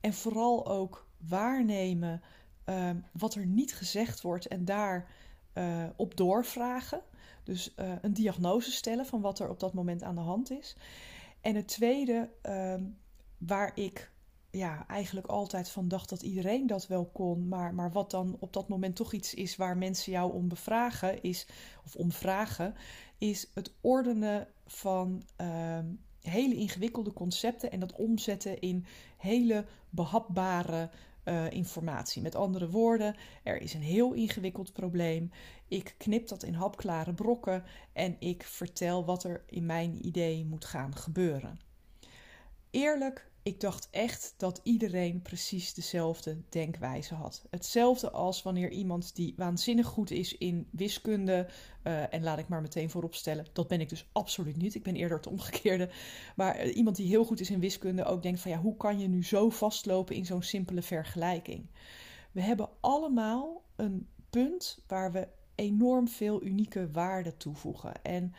en 0.00 0.14
vooral 0.14 0.66
ook 0.66 1.08
waarnemen 1.28 2.22
uh, 2.66 2.90
wat 3.12 3.34
er 3.34 3.46
niet 3.46 3.74
gezegd 3.74 4.20
wordt 4.20 4.46
en 4.46 4.64
daar 4.64 5.12
op 5.96 6.16
doorvragen. 6.16 7.00
Dus 7.44 7.74
een 8.00 8.14
diagnose 8.14 8.70
stellen 8.70 9.06
van 9.06 9.20
wat 9.20 9.38
er 9.38 9.48
op 9.48 9.60
dat 9.60 9.74
moment 9.74 10.02
aan 10.02 10.14
de 10.14 10.20
hand 10.20 10.50
is. 10.50 10.76
En 11.40 11.54
het 11.54 11.68
tweede, 11.68 12.30
ehm, 12.42 12.84
waar 13.38 13.72
ik 13.74 14.12
ja, 14.50 14.86
eigenlijk 14.86 15.26
altijd 15.26 15.68
van 15.68 15.88
dacht 15.88 16.08
dat 16.08 16.22
iedereen 16.22 16.66
dat 16.66 16.86
wel 16.86 17.04
kon. 17.04 17.48
Maar, 17.48 17.74
maar 17.74 17.92
wat 17.92 18.10
dan 18.10 18.36
op 18.40 18.52
dat 18.52 18.68
moment 18.68 18.96
toch 18.96 19.12
iets 19.12 19.34
is 19.34 19.56
waar 19.56 19.76
mensen 19.76 20.12
jou 20.12 20.32
om 20.32 20.48
bevragen, 20.48 21.22
is, 21.22 21.46
of 21.84 21.96
om 21.96 22.12
vragen, 22.12 22.74
is 23.18 23.50
het 23.54 23.72
ordenen 23.80 24.48
van 24.66 25.22
ehm, 25.36 25.86
hele 26.20 26.54
ingewikkelde 26.54 27.12
concepten 27.12 27.70
en 27.70 27.80
dat 27.80 27.92
omzetten 27.92 28.60
in 28.60 28.86
hele 29.16 29.64
behapbare 29.90 30.90
uh, 31.24 31.50
informatie. 31.50 32.22
Met 32.22 32.34
andere 32.34 32.70
woorden, 32.70 33.16
er 33.42 33.60
is 33.60 33.74
een 33.74 33.82
heel 33.82 34.12
ingewikkeld 34.12 34.72
probleem. 34.72 35.30
Ik 35.68 35.94
knip 35.98 36.28
dat 36.28 36.42
in 36.42 36.54
hapklare 36.54 37.14
brokken 37.14 37.64
en 37.92 38.16
ik 38.18 38.42
vertel 38.42 39.04
wat 39.04 39.24
er 39.24 39.44
in 39.46 39.66
mijn 39.66 40.06
idee 40.06 40.44
moet 40.44 40.64
gaan 40.64 40.96
gebeuren. 40.96 41.58
Eerlijk, 42.70 43.30
ik 43.44 43.60
dacht 43.60 43.88
echt 43.90 44.34
dat 44.36 44.60
iedereen 44.62 45.22
precies 45.22 45.74
dezelfde 45.74 46.36
denkwijze 46.48 47.14
had. 47.14 47.44
Hetzelfde 47.50 48.10
als 48.10 48.42
wanneer 48.42 48.70
iemand 48.70 49.16
die 49.16 49.34
waanzinnig 49.36 49.86
goed 49.86 50.10
is 50.10 50.38
in 50.38 50.68
wiskunde, 50.70 51.46
uh, 51.82 52.14
en 52.14 52.22
laat 52.22 52.38
ik 52.38 52.48
maar 52.48 52.60
meteen 52.60 52.90
vooropstellen, 52.90 53.46
dat 53.52 53.68
ben 53.68 53.80
ik 53.80 53.88
dus 53.88 54.08
absoluut 54.12 54.56
niet. 54.56 54.74
Ik 54.74 54.82
ben 54.82 54.96
eerder 54.96 55.16
het 55.16 55.26
omgekeerde. 55.26 55.90
Maar 56.36 56.66
uh, 56.66 56.76
iemand 56.76 56.96
die 56.96 57.08
heel 57.08 57.24
goed 57.24 57.40
is 57.40 57.50
in 57.50 57.60
wiskunde 57.60 58.04
ook 58.04 58.22
denkt 58.22 58.40
van 58.40 58.50
ja, 58.50 58.60
hoe 58.60 58.76
kan 58.76 58.98
je 58.98 59.08
nu 59.08 59.24
zo 59.24 59.50
vastlopen 59.50 60.16
in 60.16 60.26
zo'n 60.26 60.42
simpele 60.42 60.82
vergelijking? 60.82 61.66
We 62.32 62.40
hebben 62.40 62.68
allemaal 62.80 63.62
een 63.76 64.08
punt 64.30 64.82
waar 64.86 65.12
we 65.12 65.28
enorm 65.54 66.08
veel 66.08 66.42
unieke 66.42 66.90
waarden 66.90 67.36
toevoegen. 67.36 68.02
En 68.02 68.34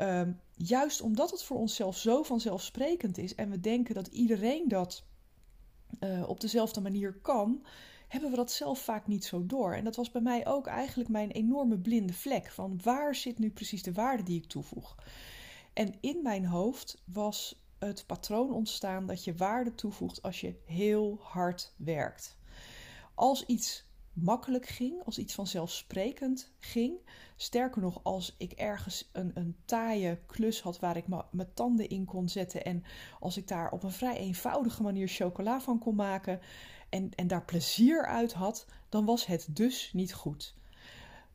um, 0.00 0.40
juist 0.54 1.00
omdat 1.00 1.30
het 1.30 1.42
voor 1.42 1.58
onszelf 1.58 1.96
zo 1.96 2.22
vanzelfsprekend 2.22 3.18
is 3.18 3.34
en 3.34 3.50
we 3.50 3.60
denken 3.60 3.94
dat 3.94 4.06
iedereen 4.06 4.68
dat 4.68 5.04
uh, 6.00 6.28
op 6.28 6.40
dezelfde 6.40 6.80
manier 6.80 7.14
kan, 7.14 7.66
hebben 8.08 8.30
we 8.30 8.36
dat 8.36 8.52
zelf 8.52 8.80
vaak 8.80 9.06
niet 9.06 9.24
zo 9.24 9.46
door. 9.46 9.74
En 9.74 9.84
dat 9.84 9.96
was 9.96 10.10
bij 10.10 10.20
mij 10.20 10.46
ook 10.46 10.66
eigenlijk 10.66 11.08
mijn 11.08 11.30
enorme 11.30 11.78
blinde 11.78 12.12
vlek 12.12 12.50
van 12.50 12.80
waar 12.82 13.14
zit 13.14 13.38
nu 13.38 13.50
precies 13.50 13.82
de 13.82 13.92
waarde 13.92 14.22
die 14.22 14.42
ik 14.42 14.48
toevoeg. 14.48 14.96
En 15.72 15.94
in 16.00 16.22
mijn 16.22 16.44
hoofd 16.46 17.02
was 17.04 17.64
het 17.78 18.04
patroon 18.06 18.52
ontstaan 18.52 19.06
dat 19.06 19.24
je 19.24 19.34
waarde 19.34 19.74
toevoegt 19.74 20.22
als 20.22 20.40
je 20.40 20.54
heel 20.64 21.18
hard 21.20 21.74
werkt. 21.76 22.36
Als 23.14 23.46
iets 23.46 23.84
makkelijk 24.12 24.66
ging, 24.66 25.04
als 25.04 25.18
iets 25.18 25.34
vanzelfsprekend 25.34 26.52
ging. 26.58 26.98
Sterker 27.36 27.82
nog, 27.82 28.00
als 28.02 28.34
ik 28.38 28.52
ergens 28.52 29.08
een, 29.12 29.30
een 29.34 29.56
taaie 29.64 30.18
klus 30.26 30.60
had 30.60 30.78
waar 30.78 30.96
ik 30.96 31.06
mijn 31.08 31.54
tanden 31.54 31.88
in 31.88 32.04
kon 32.04 32.28
zetten 32.28 32.64
en 32.64 32.84
als 33.20 33.36
ik 33.36 33.48
daar 33.48 33.70
op 33.70 33.82
een 33.82 33.92
vrij 33.92 34.16
eenvoudige 34.16 34.82
manier 34.82 35.08
chocola 35.08 35.60
van 35.60 35.78
kon 35.78 35.94
maken 35.94 36.40
en, 36.88 37.10
en 37.14 37.26
daar 37.26 37.44
plezier 37.44 38.06
uit 38.06 38.32
had, 38.32 38.66
dan 38.88 39.04
was 39.04 39.26
het 39.26 39.48
dus 39.50 39.92
niet 39.92 40.14
goed. 40.14 40.54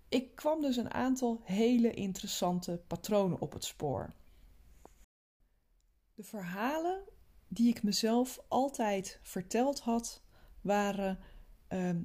Ik 0.09 0.35
kwam 0.35 0.61
dus 0.61 0.77
een 0.77 0.93
aantal 0.93 1.41
hele 1.43 1.93
interessante 1.93 2.81
patronen 2.87 3.41
op 3.41 3.53
het 3.53 3.63
spoor. 3.63 4.13
De 6.13 6.23
verhalen 6.23 7.03
die 7.47 7.69
ik 7.69 7.83
mezelf 7.83 8.39
altijd 8.47 9.19
verteld 9.21 9.79
had, 9.79 10.23
waren 10.61 11.19
ehm, 11.67 12.01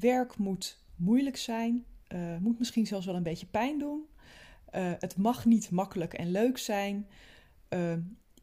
werk 0.00 0.36
moet 0.38 0.82
moeilijk 0.96 1.36
zijn, 1.36 1.84
uh, 2.08 2.36
moet 2.38 2.58
misschien 2.58 2.86
zelfs 2.86 3.06
wel 3.06 3.14
een 3.14 3.22
beetje 3.22 3.46
pijn 3.46 3.78
doen. 3.78 4.02
Uh, 4.74 4.92
het 4.98 5.16
mag 5.16 5.44
niet 5.44 5.70
makkelijk 5.70 6.14
en 6.14 6.30
leuk 6.30 6.58
zijn. 6.58 7.08
Uh, 7.68 7.92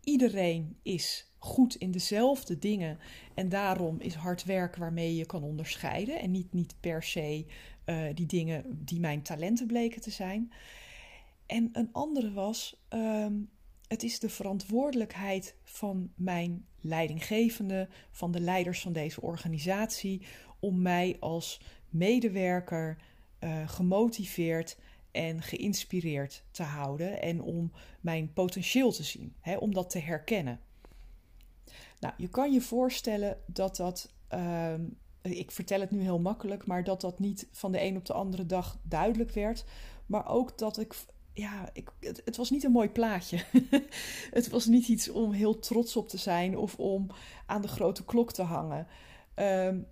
iedereen 0.03 0.77
is 0.81 1.31
goed 1.38 1.75
in 1.75 1.91
dezelfde 1.91 2.60
dingen 2.60 2.98
en 3.34 3.50
daarom 3.50 4.00
is 4.00 4.13
hard 4.13 4.43
werken 4.43 4.81
waarmee 4.81 5.15
je 5.15 5.25
kan 5.25 5.43
onderscheiden 5.43 6.20
en 6.20 6.31
niet, 6.31 6.53
niet 6.53 6.75
per 6.79 7.03
se 7.03 7.46
die 8.13 8.25
dingen 8.25 8.63
die 8.86 9.00
mijn 9.00 9.22
talenten 9.22 9.67
bleken 9.67 10.01
te 10.01 10.12
zijn. 10.12 10.51
En 11.46 11.70
een 11.74 11.89
andere 11.91 12.31
was, 12.31 12.84
ehm, 12.88 13.34
het 13.88 14.03
is 14.03 14.20
de 14.20 14.29
verantwoordelijkheid 14.29 15.55
van 15.63 16.12
mijn 16.15 16.65
leidinggevende, 16.79 17.89
van 18.12 18.31
de 18.31 18.39
leiders 18.39 18.81
van 18.81 18.93
deze 18.93 19.22
organisatie, 19.22 20.22
om 20.62 20.82
mij 20.82 21.18
als 21.20 21.62
medewerker 21.89 22.98
uh, 23.39 23.70
gemotiveerd 23.70 24.77
en 25.12 25.41
geïnspireerd 25.41 26.44
te 26.51 26.63
houden 26.63 27.22
en 27.22 27.41
om 27.41 27.72
mijn 28.01 28.34
potentieel 28.34 28.91
te 28.91 29.03
zien, 29.03 29.36
hè, 29.39 29.58
om 29.58 29.74
dat 29.74 29.89
te 29.89 30.00
herkennen. 30.00 30.60
Nou, 32.00 32.13
je 32.18 32.30
kan 32.30 32.51
je 32.53 32.62
voorstellen 32.62 33.38
dat 33.46 33.75
dat, 33.75 34.13
uh, 34.34 34.74
ik 35.22 35.51
vertel 35.51 35.80
het 35.80 35.91
nu 35.91 36.01
heel 36.01 36.20
makkelijk, 36.20 36.65
maar 36.65 36.84
dat 36.84 37.01
dat 37.01 37.20
niet 37.20 37.48
van 37.51 37.72
de 37.72 37.82
een 37.82 37.98
op 37.98 38.06
de 38.06 38.13
andere 38.13 38.46
dag 38.46 38.80
duidelijk 38.84 39.32
werd, 39.32 39.65
maar 40.06 40.30
ook 40.30 40.58
dat 40.58 40.80
ik 40.80 40.96
ja, 41.34 41.70
ik, 41.74 41.89
het, 42.00 42.38
was 42.38 42.50
niet 42.50 42.63
een 42.63 42.72
mooi 42.72 42.89
plaatje. 42.89 43.44
het 44.32 44.50
was 44.50 44.65
niet 44.65 44.88
iets 44.88 45.10
om 45.10 45.32
heel 45.32 45.60
trots 45.60 45.96
op 45.96 46.10
te 46.10 46.18
zijn 46.18 46.58
of 46.58 46.75
om 46.75 47.08
aan 47.46 47.62
de 47.62 47.68
grote 47.68 48.06
klok 48.06 48.32
te 48.32 48.41
hangen. 48.41 48.88
Um, 49.36 49.88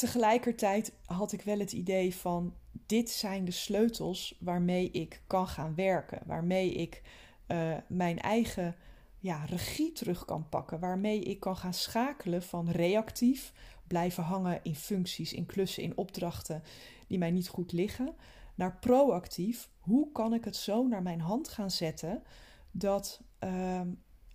tegelijkertijd 0.00 0.92
had 1.04 1.32
ik 1.32 1.42
wel 1.42 1.58
het 1.58 1.72
idee 1.72 2.14
van: 2.14 2.54
dit 2.86 3.10
zijn 3.10 3.44
de 3.44 3.50
sleutels 3.50 4.36
waarmee 4.40 4.90
ik 4.90 5.22
kan 5.26 5.48
gaan 5.48 5.74
werken, 5.74 6.22
waarmee 6.26 6.72
ik 6.72 7.02
uh, 7.48 7.76
mijn 7.86 8.18
eigen 8.18 8.76
ja, 9.18 9.44
regie 9.44 9.92
terug 9.92 10.24
kan 10.24 10.48
pakken, 10.48 10.80
waarmee 10.80 11.20
ik 11.20 11.40
kan 11.40 11.56
gaan 11.56 11.74
schakelen 11.74 12.42
van 12.42 12.70
reactief, 12.70 13.52
blijven 13.86 14.22
hangen 14.22 14.60
in 14.62 14.74
functies, 14.74 15.32
in 15.32 15.46
klussen, 15.46 15.82
in 15.82 15.96
opdrachten 15.96 16.62
die 17.06 17.18
mij 17.18 17.30
niet 17.30 17.48
goed 17.48 17.72
liggen, 17.72 18.14
naar 18.54 18.78
proactief. 18.78 19.68
Hoe 19.78 20.12
kan 20.12 20.34
ik 20.34 20.44
het 20.44 20.56
zo 20.56 20.86
naar 20.86 21.02
mijn 21.02 21.20
hand 21.20 21.48
gaan 21.48 21.70
zetten 21.70 22.22
dat 22.70 23.20
uh, 23.44 23.80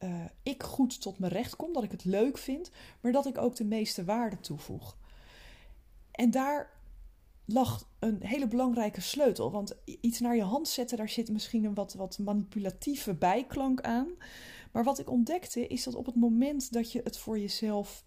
uh, 0.03 0.25
ik 0.43 0.63
goed 0.63 1.01
tot 1.01 1.19
mijn 1.19 1.31
recht 1.31 1.55
kom, 1.55 1.73
dat 1.73 1.83
ik 1.83 1.91
het 1.91 2.05
leuk 2.05 2.37
vind, 2.37 2.71
maar 3.01 3.11
dat 3.11 3.25
ik 3.25 3.37
ook 3.37 3.55
de 3.55 3.65
meeste 3.65 4.03
waarde 4.03 4.39
toevoeg? 4.39 4.97
En 6.15 6.31
daar 6.31 6.69
lag 7.45 7.89
een 7.99 8.23
hele 8.23 8.47
belangrijke 8.47 9.01
sleutel. 9.01 9.51
Want 9.51 9.75
iets 10.01 10.19
naar 10.19 10.35
je 10.35 10.43
hand 10.43 10.67
zetten, 10.67 10.97
daar 10.97 11.09
zit 11.09 11.29
misschien 11.29 11.63
een 11.63 11.73
wat, 11.73 11.93
wat 11.93 12.17
manipulatieve 12.17 13.13
bijklank 13.13 13.81
aan. 13.81 14.07
Maar 14.71 14.83
wat 14.83 14.99
ik 14.99 15.09
ontdekte 15.09 15.67
is 15.67 15.83
dat 15.83 15.95
op 15.95 16.05
het 16.05 16.15
moment 16.15 16.73
dat 16.73 16.91
je 16.91 17.01
het 17.03 17.17
voor 17.17 17.39
jezelf 17.39 18.03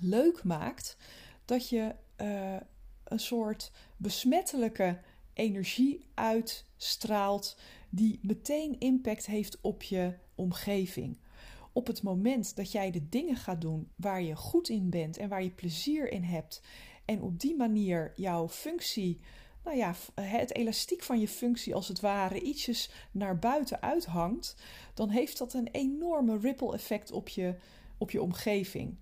leuk 0.00 0.44
maakt, 0.44 0.96
dat 1.44 1.68
je 1.68 1.94
uh, 2.20 2.56
een 3.04 3.20
soort 3.20 3.72
besmettelijke 3.96 5.00
energie 5.32 6.06
uitstraalt 6.14 7.58
die 7.90 8.18
meteen 8.22 8.78
impact 8.78 9.26
heeft 9.26 9.58
op 9.60 9.82
je 9.82 10.14
omgeving. 10.34 11.18
Op 11.72 11.86
het 11.86 12.02
moment 12.02 12.56
dat 12.56 12.72
jij 12.72 12.90
de 12.90 13.08
dingen 13.08 13.36
gaat 13.36 13.60
doen 13.60 13.90
waar 13.96 14.22
je 14.22 14.36
goed 14.36 14.68
in 14.68 14.90
bent 14.90 15.16
en 15.16 15.28
waar 15.28 15.42
je 15.42 15.50
plezier 15.50 16.10
in 16.10 16.22
hebt 16.22 16.62
en 17.06 17.22
op 17.22 17.40
die 17.40 17.56
manier 17.56 18.12
jouw 18.16 18.48
functie, 18.48 19.20
nou 19.64 19.76
ja, 19.76 19.94
het 20.20 20.54
elastiek 20.54 21.02
van 21.02 21.20
je 21.20 21.28
functie 21.28 21.74
als 21.74 21.88
het 21.88 22.00
ware 22.00 22.40
ietsjes 22.40 22.90
naar 23.10 23.38
buiten 23.38 23.82
uithangt, 23.82 24.56
dan 24.94 25.08
heeft 25.08 25.38
dat 25.38 25.54
een 25.54 25.68
enorme 25.72 26.38
ripple 26.38 26.74
effect 26.74 27.10
op 27.12 27.28
je, 27.28 27.54
op 27.98 28.10
je 28.10 28.22
omgeving. 28.22 28.96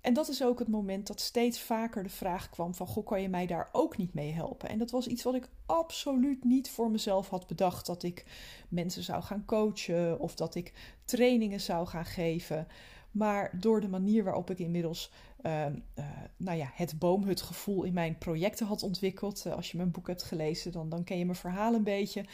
En 0.00 0.14
dat 0.14 0.28
is 0.28 0.42
ook 0.42 0.58
het 0.58 0.68
moment 0.68 1.06
dat 1.06 1.20
steeds 1.20 1.60
vaker 1.60 2.02
de 2.02 2.08
vraag 2.08 2.50
kwam 2.50 2.74
van... 2.74 2.86
Goh, 2.86 3.06
kan 3.06 3.22
je 3.22 3.28
mij 3.28 3.46
daar 3.46 3.68
ook 3.72 3.96
niet 3.96 4.14
mee 4.14 4.32
helpen? 4.32 4.68
En 4.68 4.78
dat 4.78 4.90
was 4.90 5.06
iets 5.06 5.22
wat 5.22 5.34
ik 5.34 5.48
absoluut 5.66 6.44
niet 6.44 6.70
voor 6.70 6.90
mezelf 6.90 7.28
had 7.28 7.46
bedacht. 7.46 7.86
Dat 7.86 8.02
ik 8.02 8.24
mensen 8.68 9.02
zou 9.02 9.22
gaan 9.22 9.44
coachen 9.44 10.20
of 10.20 10.34
dat 10.34 10.54
ik 10.54 10.72
trainingen 11.04 11.60
zou 11.60 11.86
gaan 11.86 12.04
geven. 12.04 12.66
Maar 13.10 13.60
door 13.60 13.80
de 13.80 13.88
manier 13.88 14.24
waarop 14.24 14.50
ik 14.50 14.58
inmiddels 14.58 15.12
uh, 15.42 15.66
uh, 15.98 16.04
nou 16.36 16.58
ja, 16.58 16.70
het 16.74 16.98
boomhutgevoel 16.98 17.82
in 17.82 17.92
mijn 17.92 18.18
projecten 18.18 18.66
had 18.66 18.82
ontwikkeld. 18.82 19.44
Uh, 19.46 19.54
als 19.54 19.70
je 19.70 19.76
mijn 19.76 19.90
boek 19.90 20.06
hebt 20.06 20.22
gelezen, 20.22 20.72
dan, 20.72 20.88
dan 20.88 21.04
ken 21.04 21.18
je 21.18 21.24
mijn 21.24 21.36
verhaal 21.36 21.74
een 21.74 21.84
beetje. 21.84 22.24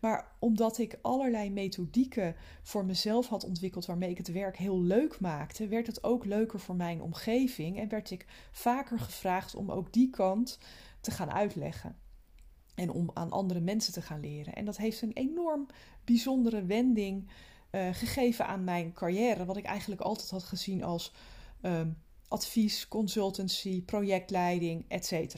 Maar 0.00 0.26
omdat 0.38 0.78
ik 0.78 0.98
allerlei 1.02 1.50
methodieken 1.50 2.36
voor 2.62 2.84
mezelf 2.84 3.28
had 3.28 3.44
ontwikkeld 3.44 3.86
waarmee 3.86 4.10
ik 4.10 4.18
het 4.18 4.32
werk 4.32 4.56
heel 4.56 4.82
leuk 4.82 5.20
maakte, 5.20 5.68
werd 5.68 5.86
het 5.86 6.04
ook 6.04 6.24
leuker 6.24 6.60
voor 6.60 6.76
mijn 6.76 7.02
omgeving. 7.02 7.78
En 7.78 7.88
werd 7.88 8.10
ik 8.10 8.26
vaker 8.50 8.98
gevraagd 8.98 9.54
om 9.54 9.70
ook 9.70 9.92
die 9.92 10.10
kant 10.10 10.58
te 11.00 11.10
gaan 11.10 11.32
uitleggen. 11.32 11.96
En 12.74 12.90
om 12.90 13.10
aan 13.14 13.30
andere 13.30 13.60
mensen 13.60 13.92
te 13.92 14.02
gaan 14.02 14.20
leren. 14.20 14.54
En 14.54 14.64
dat 14.64 14.76
heeft 14.76 15.02
een 15.02 15.12
enorm 15.12 15.66
bijzondere 16.04 16.64
wending 16.64 17.30
uh, 17.70 17.88
gegeven 17.92 18.46
aan 18.46 18.64
mijn 18.64 18.92
carrière. 18.92 19.44
Wat 19.44 19.56
ik 19.56 19.64
eigenlijk 19.64 20.00
altijd 20.00 20.30
had 20.30 20.42
gezien 20.42 20.84
als 20.84 21.12
um, 21.62 21.96
advies, 22.32 22.88
consultancy, 22.88 23.82
projectleiding, 23.82 24.84
etc. 24.88 25.34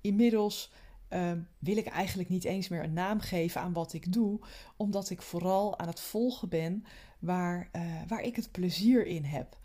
Inmiddels 0.00 0.72
um, 1.08 1.48
wil 1.58 1.76
ik 1.76 1.86
eigenlijk 1.86 2.28
niet 2.28 2.44
eens 2.44 2.68
meer 2.68 2.82
een 2.82 2.92
naam 2.92 3.20
geven 3.20 3.60
aan 3.60 3.72
wat 3.72 3.92
ik 3.92 4.12
doe, 4.12 4.40
omdat 4.76 5.10
ik 5.10 5.22
vooral 5.22 5.78
aan 5.78 5.88
het 5.88 6.00
volgen 6.00 6.48
ben 6.48 6.84
waar, 7.18 7.68
uh, 7.76 7.82
waar 8.08 8.22
ik 8.22 8.36
het 8.36 8.50
plezier 8.52 9.06
in 9.06 9.24
heb. 9.24 9.58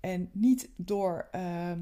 En 0.00 0.30
niet 0.32 0.68
door 0.76 1.28
ehm, 1.30 1.80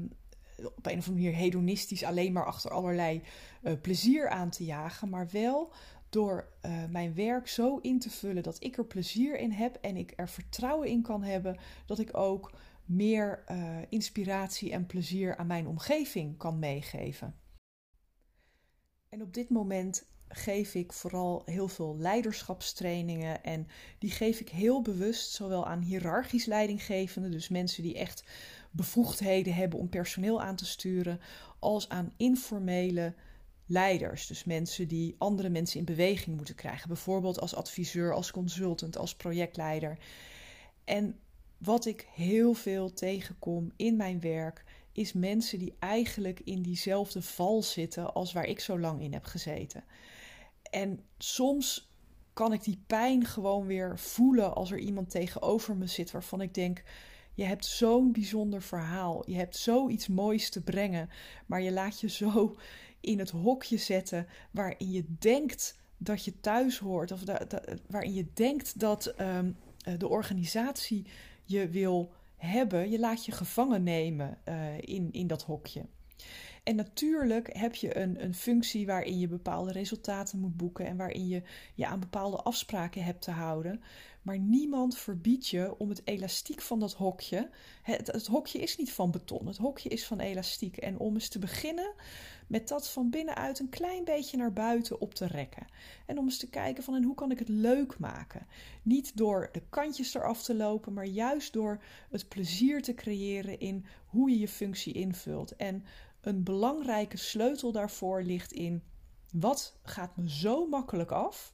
op 0.57 0.85
een 0.85 0.97
of 0.97 1.07
andere 1.07 1.11
manier 1.11 1.33
hedonistisch 1.33 2.03
alleen 2.03 2.31
maar 2.31 2.45
achter 2.45 2.71
allerlei 2.71 3.21
uh, 3.63 3.73
plezier 3.81 4.29
aan 4.29 4.49
te 4.49 4.65
jagen, 4.65 5.09
maar 5.09 5.27
wel 5.31 5.73
door 6.09 6.49
uh, 6.65 6.71
mijn 6.89 7.15
werk 7.15 7.47
zo 7.47 7.77
in 7.77 7.99
te 7.99 8.09
vullen 8.09 8.43
dat 8.43 8.63
ik 8.63 8.77
er 8.77 8.85
plezier 8.85 9.39
in 9.39 9.51
heb 9.51 9.77
en 9.81 9.97
ik 9.97 10.13
er 10.15 10.29
vertrouwen 10.29 10.87
in 10.87 11.01
kan 11.01 11.23
hebben 11.23 11.57
dat 11.85 11.99
ik 11.99 12.17
ook 12.17 12.51
meer 12.89 13.43
uh, 13.51 13.77
inspiratie 13.89 14.71
en 14.71 14.85
plezier 14.85 15.37
aan 15.37 15.47
mijn 15.47 15.67
omgeving 15.67 16.37
kan 16.37 16.59
meegeven. 16.59 17.35
En 19.09 19.21
op 19.21 19.33
dit 19.33 19.49
moment 19.49 20.07
geef 20.27 20.75
ik 20.75 20.93
vooral 20.93 21.41
heel 21.45 21.67
veel 21.67 21.97
leiderschapstrainingen 21.97 23.43
en 23.43 23.67
die 23.97 24.11
geef 24.11 24.39
ik 24.39 24.49
heel 24.49 24.81
bewust 24.81 25.31
zowel 25.31 25.65
aan 25.65 25.81
hiërarchisch 25.81 26.45
leidinggevenden, 26.45 27.31
dus 27.31 27.49
mensen 27.49 27.83
die 27.83 27.97
echt 27.97 28.23
bevoegdheden 28.71 29.53
hebben 29.53 29.79
om 29.79 29.89
personeel 29.89 30.41
aan 30.41 30.55
te 30.55 30.65
sturen, 30.65 31.19
als 31.59 31.89
aan 31.89 32.13
informele 32.17 33.13
leiders, 33.65 34.27
dus 34.27 34.43
mensen 34.43 34.87
die 34.87 35.15
andere 35.17 35.49
mensen 35.49 35.79
in 35.79 35.85
beweging 35.85 36.35
moeten 36.35 36.55
krijgen, 36.55 36.87
bijvoorbeeld 36.87 37.39
als 37.39 37.55
adviseur, 37.55 38.13
als 38.13 38.31
consultant, 38.31 38.97
als 38.97 39.15
projectleider. 39.15 39.97
En 40.83 41.19
wat 41.59 41.85
ik 41.85 42.07
heel 42.13 42.53
veel 42.53 42.93
tegenkom 42.93 43.71
in 43.75 43.95
mijn 43.95 44.19
werk 44.19 44.63
is 44.91 45.13
mensen 45.13 45.59
die 45.59 45.75
eigenlijk 45.79 46.39
in 46.39 46.61
diezelfde 46.61 47.21
val 47.21 47.63
zitten 47.63 48.13
als 48.13 48.33
waar 48.33 48.45
ik 48.45 48.59
zo 48.59 48.79
lang 48.79 49.01
in 49.01 49.13
heb 49.13 49.25
gezeten. 49.25 49.83
En 50.71 50.99
soms 51.17 51.91
kan 52.33 52.53
ik 52.53 52.63
die 52.63 52.83
pijn 52.87 53.25
gewoon 53.25 53.65
weer 53.65 53.99
voelen 53.99 54.55
als 54.55 54.71
er 54.71 54.79
iemand 54.79 55.09
tegenover 55.09 55.75
me 55.75 55.87
zit 55.87 56.11
waarvan 56.11 56.41
ik 56.41 56.53
denk: 56.53 56.83
je 57.33 57.43
hebt 57.43 57.65
zo'n 57.65 58.11
bijzonder 58.11 58.61
verhaal, 58.61 59.29
je 59.29 59.35
hebt 59.35 59.55
zoiets 59.55 60.07
moois 60.07 60.49
te 60.49 60.61
brengen, 60.61 61.09
maar 61.45 61.61
je 61.61 61.71
laat 61.71 61.99
je 61.99 62.09
zo 62.09 62.55
in 62.99 63.19
het 63.19 63.29
hokje 63.29 63.77
zetten 63.77 64.27
waarin 64.51 64.91
je 64.91 65.05
denkt 65.19 65.77
dat 65.97 66.25
je 66.25 66.39
thuis 66.39 66.77
hoort, 66.77 67.11
of 67.11 67.21
waarin 67.87 68.13
je 68.13 68.27
denkt 68.33 68.79
dat 68.79 69.05
ehm, 69.05 69.51
eh, 69.79 69.93
de 69.97 70.07
organisatie 70.07 71.05
je 71.49 71.69
wil 71.69 72.13
hebben. 72.35 72.89
Je 72.89 72.99
laat 72.99 73.25
je 73.25 73.31
gevangen 73.31 73.83
nemen 73.83 74.37
uh, 74.45 74.77
in, 74.77 75.11
in 75.11 75.27
dat 75.27 75.43
hokje. 75.43 75.85
En 76.63 76.75
natuurlijk 76.75 77.57
heb 77.57 77.75
je 77.75 77.97
een, 77.97 78.23
een 78.23 78.33
functie 78.33 78.85
waarin 78.85 79.19
je 79.19 79.27
bepaalde 79.27 79.71
resultaten 79.71 80.39
moet 80.39 80.57
boeken 80.57 80.85
en 80.85 80.97
waarin 80.97 81.27
je 81.27 81.41
je 81.75 81.87
aan 81.87 81.99
bepaalde 81.99 82.37
afspraken 82.37 83.03
hebt 83.03 83.21
te 83.21 83.31
houden. 83.31 83.81
Maar 84.21 84.39
niemand 84.39 84.97
verbiedt 84.97 85.47
je 85.47 85.77
om 85.77 85.89
het 85.89 86.01
elastiek 86.03 86.61
van 86.61 86.79
dat 86.79 86.93
hokje. 86.93 87.49
Het, 87.81 88.07
het 88.07 88.27
hokje 88.27 88.59
is 88.59 88.77
niet 88.77 88.91
van 88.91 89.11
beton, 89.11 89.47
het 89.47 89.57
hokje 89.57 89.89
is 89.89 90.05
van 90.05 90.19
elastiek. 90.19 90.77
En 90.77 90.97
om 90.97 91.13
eens 91.13 91.29
te 91.29 91.39
beginnen 91.39 91.93
met 92.47 92.67
dat 92.67 92.89
van 92.89 93.09
binnenuit 93.09 93.59
een 93.59 93.69
klein 93.69 94.03
beetje 94.03 94.37
naar 94.37 94.53
buiten 94.53 95.01
op 95.01 95.13
te 95.13 95.25
rekken. 95.25 95.67
En 96.05 96.17
om 96.17 96.25
eens 96.25 96.37
te 96.37 96.49
kijken 96.49 96.83
van 96.83 96.95
en 96.95 97.03
hoe 97.03 97.15
kan 97.15 97.31
ik 97.31 97.39
het 97.39 97.49
leuk 97.49 97.99
maken. 97.99 98.47
Niet 98.83 99.17
door 99.17 99.49
de 99.51 99.61
kantjes 99.69 100.13
eraf 100.13 100.43
te 100.43 100.55
lopen, 100.55 100.93
maar 100.93 101.05
juist 101.05 101.53
door 101.53 101.83
het 102.09 102.27
plezier 102.27 102.81
te 102.81 102.93
creëren 102.93 103.59
in 103.59 103.85
hoe 104.05 104.29
je 104.29 104.39
je 104.39 104.47
functie 104.47 104.93
invult. 104.93 105.55
En 105.55 105.83
een 106.21 106.43
belangrijke 106.43 107.17
sleutel 107.17 107.71
daarvoor 107.71 108.21
ligt 108.21 108.51
in 108.51 108.83
wat 109.31 109.79
gaat 109.83 110.17
me 110.17 110.29
zo 110.29 110.67
makkelijk 110.67 111.11
af 111.11 111.53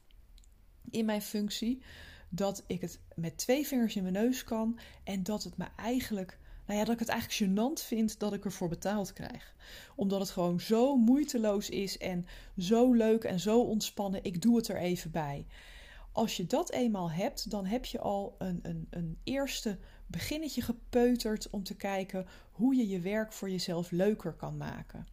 in 0.90 1.04
mijn 1.04 1.22
functie 1.22 1.82
dat 2.28 2.64
ik 2.66 2.80
het 2.80 3.00
met 3.14 3.36
twee 3.36 3.66
vingers 3.66 3.96
in 3.96 4.02
mijn 4.02 4.14
neus 4.14 4.44
kan 4.44 4.78
en 5.04 5.22
dat 5.22 5.42
het 5.42 5.56
me 5.56 5.66
eigenlijk, 5.76 6.38
nou 6.66 6.78
ja, 6.78 6.84
dat 6.84 6.94
ik 6.94 7.00
het 7.00 7.08
eigenlijk 7.08 7.52
gênant 7.52 7.86
vind 7.86 8.18
dat 8.18 8.32
ik 8.32 8.44
ervoor 8.44 8.68
betaald 8.68 9.12
krijg. 9.12 9.54
Omdat 9.96 10.20
het 10.20 10.30
gewoon 10.30 10.60
zo 10.60 10.96
moeiteloos 10.96 11.70
is 11.70 11.98
en 11.98 12.26
zo 12.58 12.92
leuk 12.92 13.24
en 13.24 13.40
zo 13.40 13.60
ontspannen, 13.60 14.24
ik 14.24 14.42
doe 14.42 14.56
het 14.56 14.68
er 14.68 14.78
even 14.78 15.10
bij. 15.10 15.46
Als 16.12 16.36
je 16.36 16.46
dat 16.46 16.70
eenmaal 16.70 17.10
hebt, 17.10 17.50
dan 17.50 17.66
heb 17.66 17.84
je 17.84 17.98
al 17.98 18.34
een, 18.38 18.58
een, 18.62 18.86
een 18.90 19.18
eerste 19.24 19.78
beginnetje 20.06 20.62
gepeuterd 20.62 21.50
om 21.50 21.62
te 21.62 21.76
kijken 21.76 22.26
hoe 22.52 22.74
je 22.74 22.88
je 22.88 23.00
werk 23.00 23.32
voor 23.32 23.50
jezelf 23.50 23.90
leuker 23.90 24.32
kan 24.32 24.56
maken. 24.56 25.06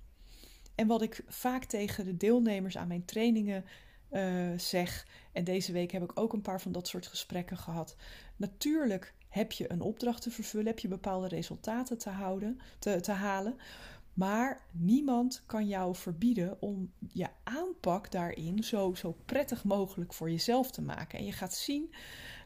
En 0.75 0.87
wat 0.87 1.01
ik 1.01 1.23
vaak 1.27 1.63
tegen 1.63 2.05
de 2.05 2.17
deelnemers 2.17 2.77
aan 2.77 2.87
mijn 2.87 3.05
trainingen 3.05 3.65
uh, 4.13 4.59
zeg, 4.59 5.07
en 5.31 5.43
deze 5.43 5.71
week 5.71 5.91
heb 5.91 6.03
ik 6.03 6.19
ook 6.19 6.33
een 6.33 6.41
paar 6.41 6.61
van 6.61 6.71
dat 6.71 6.87
soort 6.87 7.07
gesprekken 7.07 7.57
gehad. 7.57 7.95
Natuurlijk 8.35 9.13
heb 9.29 9.51
je 9.51 9.71
een 9.71 9.81
opdracht 9.81 10.21
te 10.21 10.31
vervullen, 10.31 10.67
heb 10.67 10.79
je 10.79 10.87
bepaalde 10.87 11.27
resultaten 11.27 11.97
te, 11.97 12.09
houden, 12.09 12.59
te, 12.79 12.99
te 12.99 13.11
halen. 13.11 13.57
Maar 14.13 14.61
niemand 14.71 15.43
kan 15.45 15.67
jou 15.67 15.95
verbieden 15.95 16.61
om 16.61 16.91
je 17.13 17.27
aanpak 17.43 18.11
daarin 18.11 18.63
zo, 18.63 18.93
zo 18.93 19.17
prettig 19.25 19.63
mogelijk 19.63 20.13
voor 20.13 20.31
jezelf 20.31 20.71
te 20.71 20.81
maken. 20.81 21.19
En 21.19 21.25
je 21.25 21.31
gaat 21.31 21.53
zien 21.53 21.93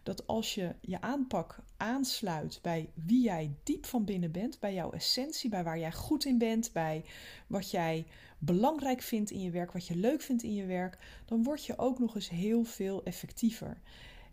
dat 0.08 0.28
als 0.28 0.56
je 0.56 0.76
je 0.82 1.02
aanpak 1.02 1.60
aansluit 1.78 2.60
bij 2.62 2.90
wie 2.94 3.24
jij 3.24 3.56
diep 3.64 3.86
van 3.86 4.06
binnen 4.06 4.32
bent, 4.32 4.60
bij 4.60 4.74
jouw 4.74 4.92
essentie, 4.92 5.50
bij 5.50 5.64
waar 5.64 5.80
jij 5.80 5.92
goed 5.92 6.26
in 6.26 6.38
bent, 6.38 6.72
bij 6.74 7.06
wat 7.48 7.72
jij 7.72 8.06
belangrijk 8.38 9.02
vindt 9.02 9.32
in 9.32 9.42
je 9.42 9.52
werk, 9.52 9.72
wat 9.72 9.88
je 9.88 9.96
leuk 9.96 10.22
vindt 10.22 10.44
in 10.44 10.54
je 10.54 10.66
werk, 10.66 10.98
dan 11.26 11.44
word 11.44 11.66
je 11.66 11.78
ook 11.78 12.00
nog 12.00 12.16
eens 12.16 12.30
heel 12.30 12.64
veel 12.64 13.04
effectiever. 13.04 13.82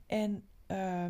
En 0.06 0.44
uh, 0.68 1.06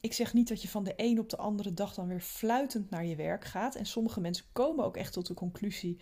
ik 0.00 0.12
zeg 0.12 0.34
niet 0.34 0.48
dat 0.48 0.62
je 0.62 0.68
van 0.68 0.84
de 0.84 0.94
een 0.96 1.18
op 1.18 1.28
de 1.28 1.36
andere 1.36 1.74
dag 1.74 1.94
dan 1.94 2.08
weer 2.08 2.20
fluitend 2.20 2.90
naar 2.90 3.04
je 3.04 3.16
werk 3.16 3.44
gaat. 3.44 3.74
En 3.74 3.86
sommige 3.86 4.20
mensen 4.20 4.44
komen 4.52 4.84
ook 4.84 4.96
echt 4.96 5.12
tot 5.12 5.26
de 5.26 5.34
conclusie 5.34 5.98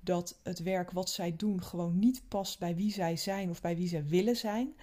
dat 0.00 0.40
het 0.42 0.62
werk 0.62 0.90
wat 0.90 1.10
zij 1.10 1.36
doen 1.36 1.62
gewoon 1.62 1.98
niet 1.98 2.22
past 2.28 2.58
bij 2.58 2.76
wie 2.76 2.92
zij 2.92 3.16
zijn 3.16 3.50
of 3.50 3.60
bij 3.60 3.76
wie 3.76 3.88
zij 3.88 4.06
willen 4.06 4.36
zijn. 4.36 4.74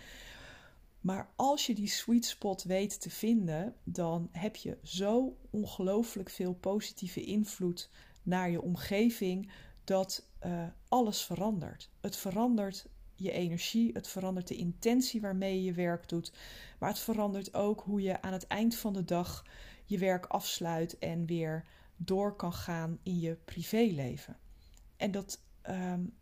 Maar 1.08 1.30
als 1.36 1.66
je 1.66 1.76
die 1.76 1.88
sweet 1.88 2.26
spot 2.26 2.64
weet 2.64 3.02
te 3.02 3.10
vinden, 3.10 3.76
dan 3.84 4.30
heb 4.32 4.56
je 4.56 4.78
zo 4.84 5.38
ongelooflijk 5.50 6.30
veel 6.30 6.54
positieve 6.54 7.24
invloed 7.24 7.90
naar 8.24 8.50
je 8.50 8.62
omgeving 8.62 9.52
dat 9.84 10.28
uh, 10.46 10.64
alles 10.88 11.22
verandert. 11.22 11.90
Het 12.02 12.16
verandert 12.16 12.88
je 13.16 13.32
energie, 13.32 13.92
het 13.94 14.08
verandert 14.08 14.48
de 14.48 14.56
intentie 14.56 15.22
waarmee 15.22 15.56
je 15.56 15.64
je 15.64 15.74
werk 15.74 16.10
doet, 16.10 16.34
maar 16.80 16.90
het 16.90 17.00
verandert 17.00 17.54
ook 17.54 17.82
hoe 17.82 18.02
je 18.02 18.22
aan 18.22 18.34
het 18.34 18.48
eind 18.48 18.76
van 18.76 18.94
de 18.94 19.06
dag 19.06 19.46
je 19.86 19.98
werk 19.98 20.26
afsluit 20.26 20.98
en 20.98 21.26
weer 21.26 21.66
door 21.98 22.36
kan 22.36 22.54
gaan 22.54 23.00
in 23.04 23.20
je 23.20 23.38
privéleven. 23.46 24.38
En 24.98 25.12
dat 25.12 25.40
um, 25.70 26.14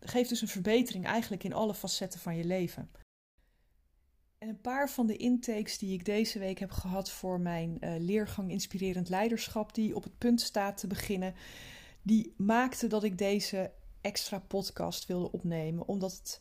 geeft 0.00 0.28
dus 0.28 0.40
een 0.40 0.48
verbetering 0.48 1.06
eigenlijk 1.06 1.44
in 1.44 1.52
alle 1.52 1.74
facetten 1.74 2.20
van 2.20 2.36
je 2.36 2.44
leven. 2.44 2.90
En 4.38 4.48
een 4.48 4.60
paar 4.60 4.90
van 4.90 5.06
de 5.06 5.16
intakes 5.16 5.78
die 5.78 5.92
ik 5.92 6.04
deze 6.04 6.38
week 6.38 6.58
heb 6.58 6.70
gehad 6.70 7.10
voor 7.10 7.40
mijn 7.40 7.76
uh, 7.80 7.94
leergang 7.98 8.50
Inspirerend 8.50 9.08
Leiderschap, 9.08 9.74
die 9.74 9.94
op 9.94 10.02
het 10.02 10.18
punt 10.18 10.40
staat 10.40 10.78
te 10.78 10.86
beginnen, 10.86 11.34
die 12.02 12.34
maakte 12.36 12.86
dat 12.86 13.04
ik 13.04 13.18
deze 13.18 13.70
extra 14.00 14.38
podcast 14.38 15.06
wilde 15.06 15.32
opnemen. 15.32 15.88
Omdat 15.88 16.12
het 16.12 16.40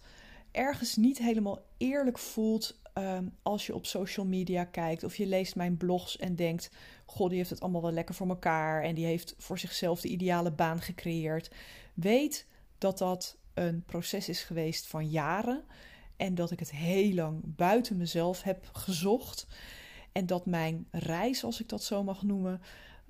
ergens 0.51 0.95
niet 0.95 1.17
helemaal 1.17 1.65
eerlijk 1.77 2.17
voelt 2.17 2.79
um, 2.93 3.35
als 3.41 3.65
je 3.65 3.75
op 3.75 3.85
social 3.85 4.25
media 4.25 4.63
kijkt 4.63 5.03
of 5.03 5.15
je 5.15 5.25
leest 5.25 5.55
mijn 5.55 5.77
blogs 5.77 6.17
en 6.17 6.35
denkt: 6.35 6.69
God, 7.05 7.29
die 7.29 7.37
heeft 7.37 7.49
het 7.49 7.61
allemaal 7.61 7.81
wel 7.81 7.91
lekker 7.91 8.15
voor 8.15 8.29
elkaar 8.29 8.83
en 8.83 8.95
die 8.95 9.05
heeft 9.05 9.35
voor 9.37 9.59
zichzelf 9.59 10.01
de 10.01 10.07
ideale 10.07 10.51
baan 10.51 10.81
gecreëerd. 10.81 11.51
Weet 11.93 12.45
dat 12.77 12.97
dat 12.97 13.37
een 13.53 13.83
proces 13.85 14.29
is 14.29 14.43
geweest 14.43 14.87
van 14.87 15.09
jaren 15.09 15.63
en 16.17 16.35
dat 16.35 16.51
ik 16.51 16.59
het 16.59 16.71
heel 16.71 17.13
lang 17.13 17.41
buiten 17.45 17.97
mezelf 17.97 18.43
heb 18.43 18.69
gezocht. 18.71 19.47
En 20.11 20.25
dat 20.25 20.45
mijn 20.45 20.87
reis, 20.91 21.43
als 21.43 21.61
ik 21.61 21.69
dat 21.69 21.83
zo 21.83 22.03
mag 22.03 22.23
noemen, 22.23 22.61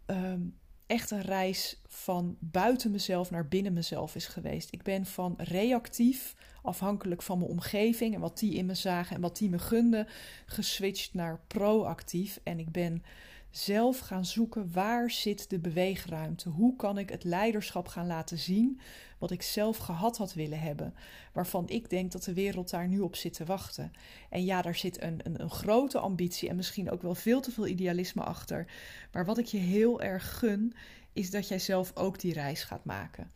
um, 0.05 0.57
echt 0.87 1.11
een 1.11 1.21
reis 1.21 1.81
van 1.87 2.37
buiten 2.39 2.91
mezelf 2.91 3.31
naar 3.31 3.47
binnen 3.47 3.73
mezelf 3.73 4.15
is 4.15 4.27
geweest. 4.27 4.73
Ik 4.73 4.83
ben 4.83 5.05
van 5.05 5.33
reactief, 5.37 6.35
afhankelijk 6.61 7.21
van 7.21 7.37
mijn 7.37 7.49
omgeving 7.49 8.13
en 8.13 8.19
wat 8.19 8.39
die 8.39 8.53
in 8.53 8.65
me 8.65 8.73
zagen 8.73 9.15
en 9.15 9.21
wat 9.21 9.37
die 9.37 9.49
me 9.49 9.59
gunden, 9.59 10.07
geswitcht 10.45 11.13
naar 11.13 11.39
proactief. 11.47 12.39
En 12.43 12.59
ik 12.59 12.71
ben 12.71 13.03
zelf 13.49 13.99
gaan 13.99 14.25
zoeken 14.25 14.71
waar 14.71 15.11
zit 15.11 15.49
de 15.49 15.59
beweegruimte? 15.59 16.49
Hoe 16.49 16.75
kan 16.75 16.97
ik 16.97 17.09
het 17.09 17.23
leiderschap 17.23 17.87
gaan 17.87 18.07
laten 18.07 18.37
zien 18.37 18.79
wat 19.17 19.31
ik 19.31 19.41
zelf 19.41 19.77
gehad 19.77 20.17
had 20.17 20.33
willen 20.33 20.59
hebben? 20.59 20.93
Waarvan 21.33 21.69
ik 21.69 21.89
denk 21.89 22.11
dat 22.11 22.23
de 22.23 22.33
wereld 22.33 22.69
daar 22.69 22.87
nu 22.87 22.99
op 22.99 23.15
zit 23.15 23.33
te 23.33 23.45
wachten. 23.45 23.91
En 24.29 24.45
ja, 24.45 24.61
daar 24.61 24.75
zit 24.75 25.01
een, 25.01 25.19
een, 25.23 25.41
een 25.41 25.49
grote 25.49 25.99
ambitie 25.99 26.49
en 26.49 26.55
misschien 26.55 26.91
ook 26.91 27.01
wel 27.01 27.15
veel 27.15 27.41
te 27.41 27.51
veel 27.51 27.67
idealisme 27.67 28.23
achter. 28.23 28.71
Maar 29.11 29.25
wat 29.25 29.37
ik 29.37 29.45
je 29.45 29.57
heel 29.57 30.01
erg 30.01 30.37
gun, 30.37 30.73
is 31.13 31.31
dat 31.31 31.47
jij 31.47 31.59
zelf 31.59 31.91
ook 31.95 32.19
die 32.19 32.33
reis 32.33 32.63
gaat 32.63 32.85
maken. 32.85 33.31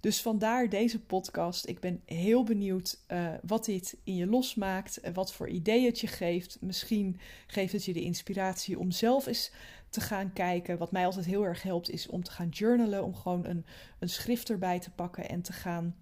Dus 0.00 0.22
vandaar 0.22 0.68
deze 0.68 1.00
podcast. 1.00 1.66
Ik 1.66 1.80
ben 1.80 2.02
heel 2.04 2.44
benieuwd 2.44 2.98
uh, 3.08 3.32
wat 3.42 3.64
dit 3.64 3.96
in 4.04 4.16
je 4.16 4.26
losmaakt 4.26 5.00
en 5.00 5.12
wat 5.12 5.32
voor 5.32 5.48
ideeën 5.48 5.86
het 5.86 6.00
je 6.00 6.06
geeft. 6.06 6.58
Misschien 6.60 7.20
geeft 7.46 7.72
het 7.72 7.84
je 7.84 7.92
de 7.92 8.02
inspiratie 8.02 8.78
om 8.78 8.90
zelf 8.90 9.26
eens 9.26 9.52
te 9.88 10.00
gaan 10.00 10.32
kijken. 10.32 10.78
Wat 10.78 10.92
mij 10.92 11.04
altijd 11.04 11.26
heel 11.26 11.44
erg 11.44 11.62
helpt, 11.62 11.90
is 11.90 12.06
om 12.06 12.22
te 12.22 12.30
gaan 12.30 12.48
journalen, 12.48 13.04
om 13.04 13.14
gewoon 13.14 13.46
een, 13.46 13.64
een 13.98 14.08
schrift 14.08 14.50
erbij 14.50 14.78
te 14.78 14.90
pakken 14.90 15.28
en 15.28 15.42
te 15.42 15.52
gaan, 15.52 15.96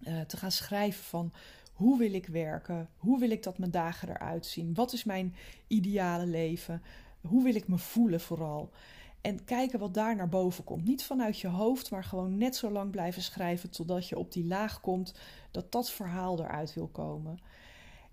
uh, 0.00 0.20
te 0.20 0.36
gaan 0.36 0.52
schrijven 0.52 1.04
van 1.04 1.32
hoe 1.72 1.98
wil 1.98 2.14
ik 2.14 2.26
werken? 2.26 2.88
Hoe 2.96 3.18
wil 3.18 3.30
ik 3.30 3.42
dat 3.42 3.58
mijn 3.58 3.70
dagen 3.70 4.08
eruit 4.08 4.46
zien? 4.46 4.74
Wat 4.74 4.92
is 4.92 5.04
mijn 5.04 5.34
ideale 5.66 6.26
leven? 6.26 6.82
Hoe 7.20 7.42
wil 7.42 7.54
ik 7.54 7.68
me 7.68 7.78
voelen 7.78 8.20
vooral? 8.20 8.70
En 9.22 9.44
kijken 9.44 9.78
wat 9.78 9.94
daar 9.94 10.16
naar 10.16 10.28
boven 10.28 10.64
komt. 10.64 10.84
Niet 10.84 11.04
vanuit 11.04 11.38
je 11.38 11.48
hoofd, 11.48 11.90
maar 11.90 12.04
gewoon 12.04 12.38
net 12.38 12.56
zo 12.56 12.70
lang 12.70 12.90
blijven 12.90 13.22
schrijven 13.22 13.70
totdat 13.70 14.08
je 14.08 14.18
op 14.18 14.32
die 14.32 14.46
laag 14.46 14.80
komt 14.80 15.14
dat 15.50 15.72
dat 15.72 15.90
verhaal 15.90 16.40
eruit 16.40 16.74
wil 16.74 16.88
komen. 16.88 17.38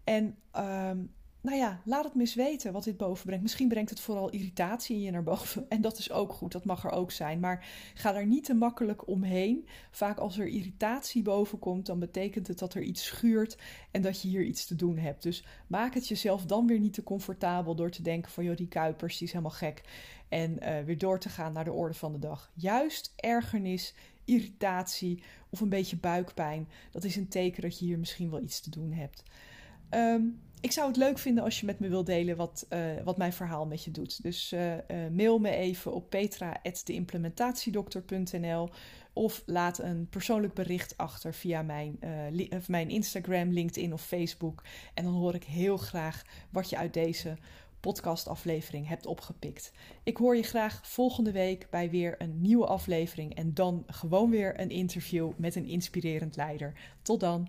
En 0.04 0.36
um, 0.58 1.14
nou 1.42 1.58
ja, 1.58 1.82
laat 1.86 2.04
het 2.04 2.20
eens 2.20 2.36
weten 2.36 2.74
wat 2.74 2.84
dit 2.84 2.98
boven 2.98 3.26
brengt. 3.26 3.44
Misschien 3.44 3.68
brengt 3.68 3.90
het 3.90 4.00
vooral 4.00 4.30
irritatie 4.30 4.96
in 4.96 5.02
je 5.02 5.12
naar 5.12 5.24
boven. 5.24 5.66
En 5.70 5.82
dat 5.82 5.98
is 5.98 6.12
ook 6.12 6.34
goed, 6.34 6.52
dat 6.52 6.66
mag 6.66 6.84
er 6.84 6.92
ook 6.92 7.12
zijn. 7.12 7.40
Maar 7.40 7.68
ga 7.94 8.12
daar 8.12 8.26
niet 8.26 8.44
te 8.44 8.54
makkelijk 8.54 9.08
omheen. 9.08 9.68
Vaak 9.92 10.18
als 10.18 10.38
er 10.38 10.48
irritatie 10.48 11.22
boven 11.22 11.60
komt, 11.60 11.86
dan 11.86 12.00
betekent 12.00 12.48
het 12.48 12.60
dat 12.60 12.74
er 12.74 12.82
iets 12.82 13.06
schuurt 13.06 13.58
en 13.92 14.02
dat 14.02 14.22
je 14.22 14.28
hier 14.28 14.44
iets 14.44 14.66
te 14.66 14.76
doen 14.76 14.98
hebt. 14.98 15.24
Dus 15.24 15.44
maak 15.68 15.94
het 15.94 16.08
jezelf 16.08 16.46
dan 16.46 16.68
weer 16.68 16.80
niet 16.80 16.94
te 16.94 17.04
comfortabel 17.04 17.76
door 17.76 17.92
te 17.92 18.02
denken 18.02 18.32
van 18.32 18.44
joh, 18.44 18.56
die 18.56 18.68
Kuipers, 18.68 19.18
die 19.18 19.28
is 19.28 19.34
helemaal 19.34 19.58
gek. 19.58 19.82
En 20.30 20.58
uh, 20.62 20.80
weer 20.84 20.98
door 20.98 21.20
te 21.20 21.30
gaan 21.30 21.54
naar 21.54 21.64
de 21.64 21.72
orde 21.72 21.94
van 21.94 22.12
de 22.12 22.20
dag. 22.20 22.52
Juist 22.54 23.14
ergernis, 23.16 23.94
irritatie 24.26 25.24
of 25.50 25.60
een 25.60 25.70
beetje 25.70 25.98
buikpijn, 25.98 26.68
dat 26.92 27.04
is 27.04 27.16
een 27.16 27.28
teken 27.28 27.62
dat 27.62 27.80
je 27.80 27.86
hier 27.86 28.00
misschien 28.00 28.30
wel 28.30 28.42
iets 28.42 28.60
te 28.60 28.70
doen 28.70 28.92
hebt. 28.92 29.24
Um, 29.90 30.40
ik 30.62 30.72
zou 30.72 30.88
het 30.88 30.98
leuk 30.98 31.18
vinden 31.18 31.44
als 31.44 31.60
je 31.60 31.66
met 31.66 31.80
me 31.80 31.88
wilt 31.88 32.06
delen 32.06 32.36
wat, 32.36 32.66
uh, 32.70 32.80
wat 33.04 33.18
mijn 33.18 33.34
verhaal 33.34 33.66
met 33.66 33.84
je 33.84 33.92
doet. 33.92 34.24
Dus 34.24 34.54
uh, 34.54 34.74
uh, 34.74 34.78
mail 35.12 35.40
me 35.40 35.50
even 35.50 35.94
op 35.94 36.10
petra.deimplementatiedokter.nl 36.10 38.70
of 39.14 39.44
laat 39.46 39.80
een 39.80 40.08
persoonlijk 40.10 40.54
bericht 40.54 40.98
achter 40.98 41.34
via 41.34 41.62
mijn, 41.62 42.00
mijn 42.68 42.90
Instagram, 42.90 43.52
LinkedIn 43.52 43.94
of 43.94 44.02
Facebook. 44.02 44.64
En 44.94 45.04
dan 45.04 45.14
hoor 45.14 45.36
ik 45.36 45.44
heel 45.44 45.78
graag 45.78 46.24
wat 46.50 46.70
je 46.70 46.78
uit 46.78 46.94
deze 46.94 47.38
podcastaflevering 47.80 48.88
hebt 48.88 49.06
opgepikt. 49.06 49.72
Ik 50.04 50.18
hoor 50.18 50.36
je 50.36 50.44
graag 50.44 50.80
volgende 50.84 51.32
week 51.32 51.68
bij 51.70 51.90
weer 51.90 52.16
een 52.18 52.42
nieuwe 52.42 52.66
aflevering 52.66 53.36
en 53.36 53.54
dan 53.54 53.84
gewoon 53.88 54.30
weer 54.30 54.60
een 54.60 54.70
interview 54.70 55.32
met 55.38 55.56
een 55.56 55.66
inspirerend 55.66 56.36
leider. 56.36 56.74
Tot 57.02 57.20
dan. 57.20 57.48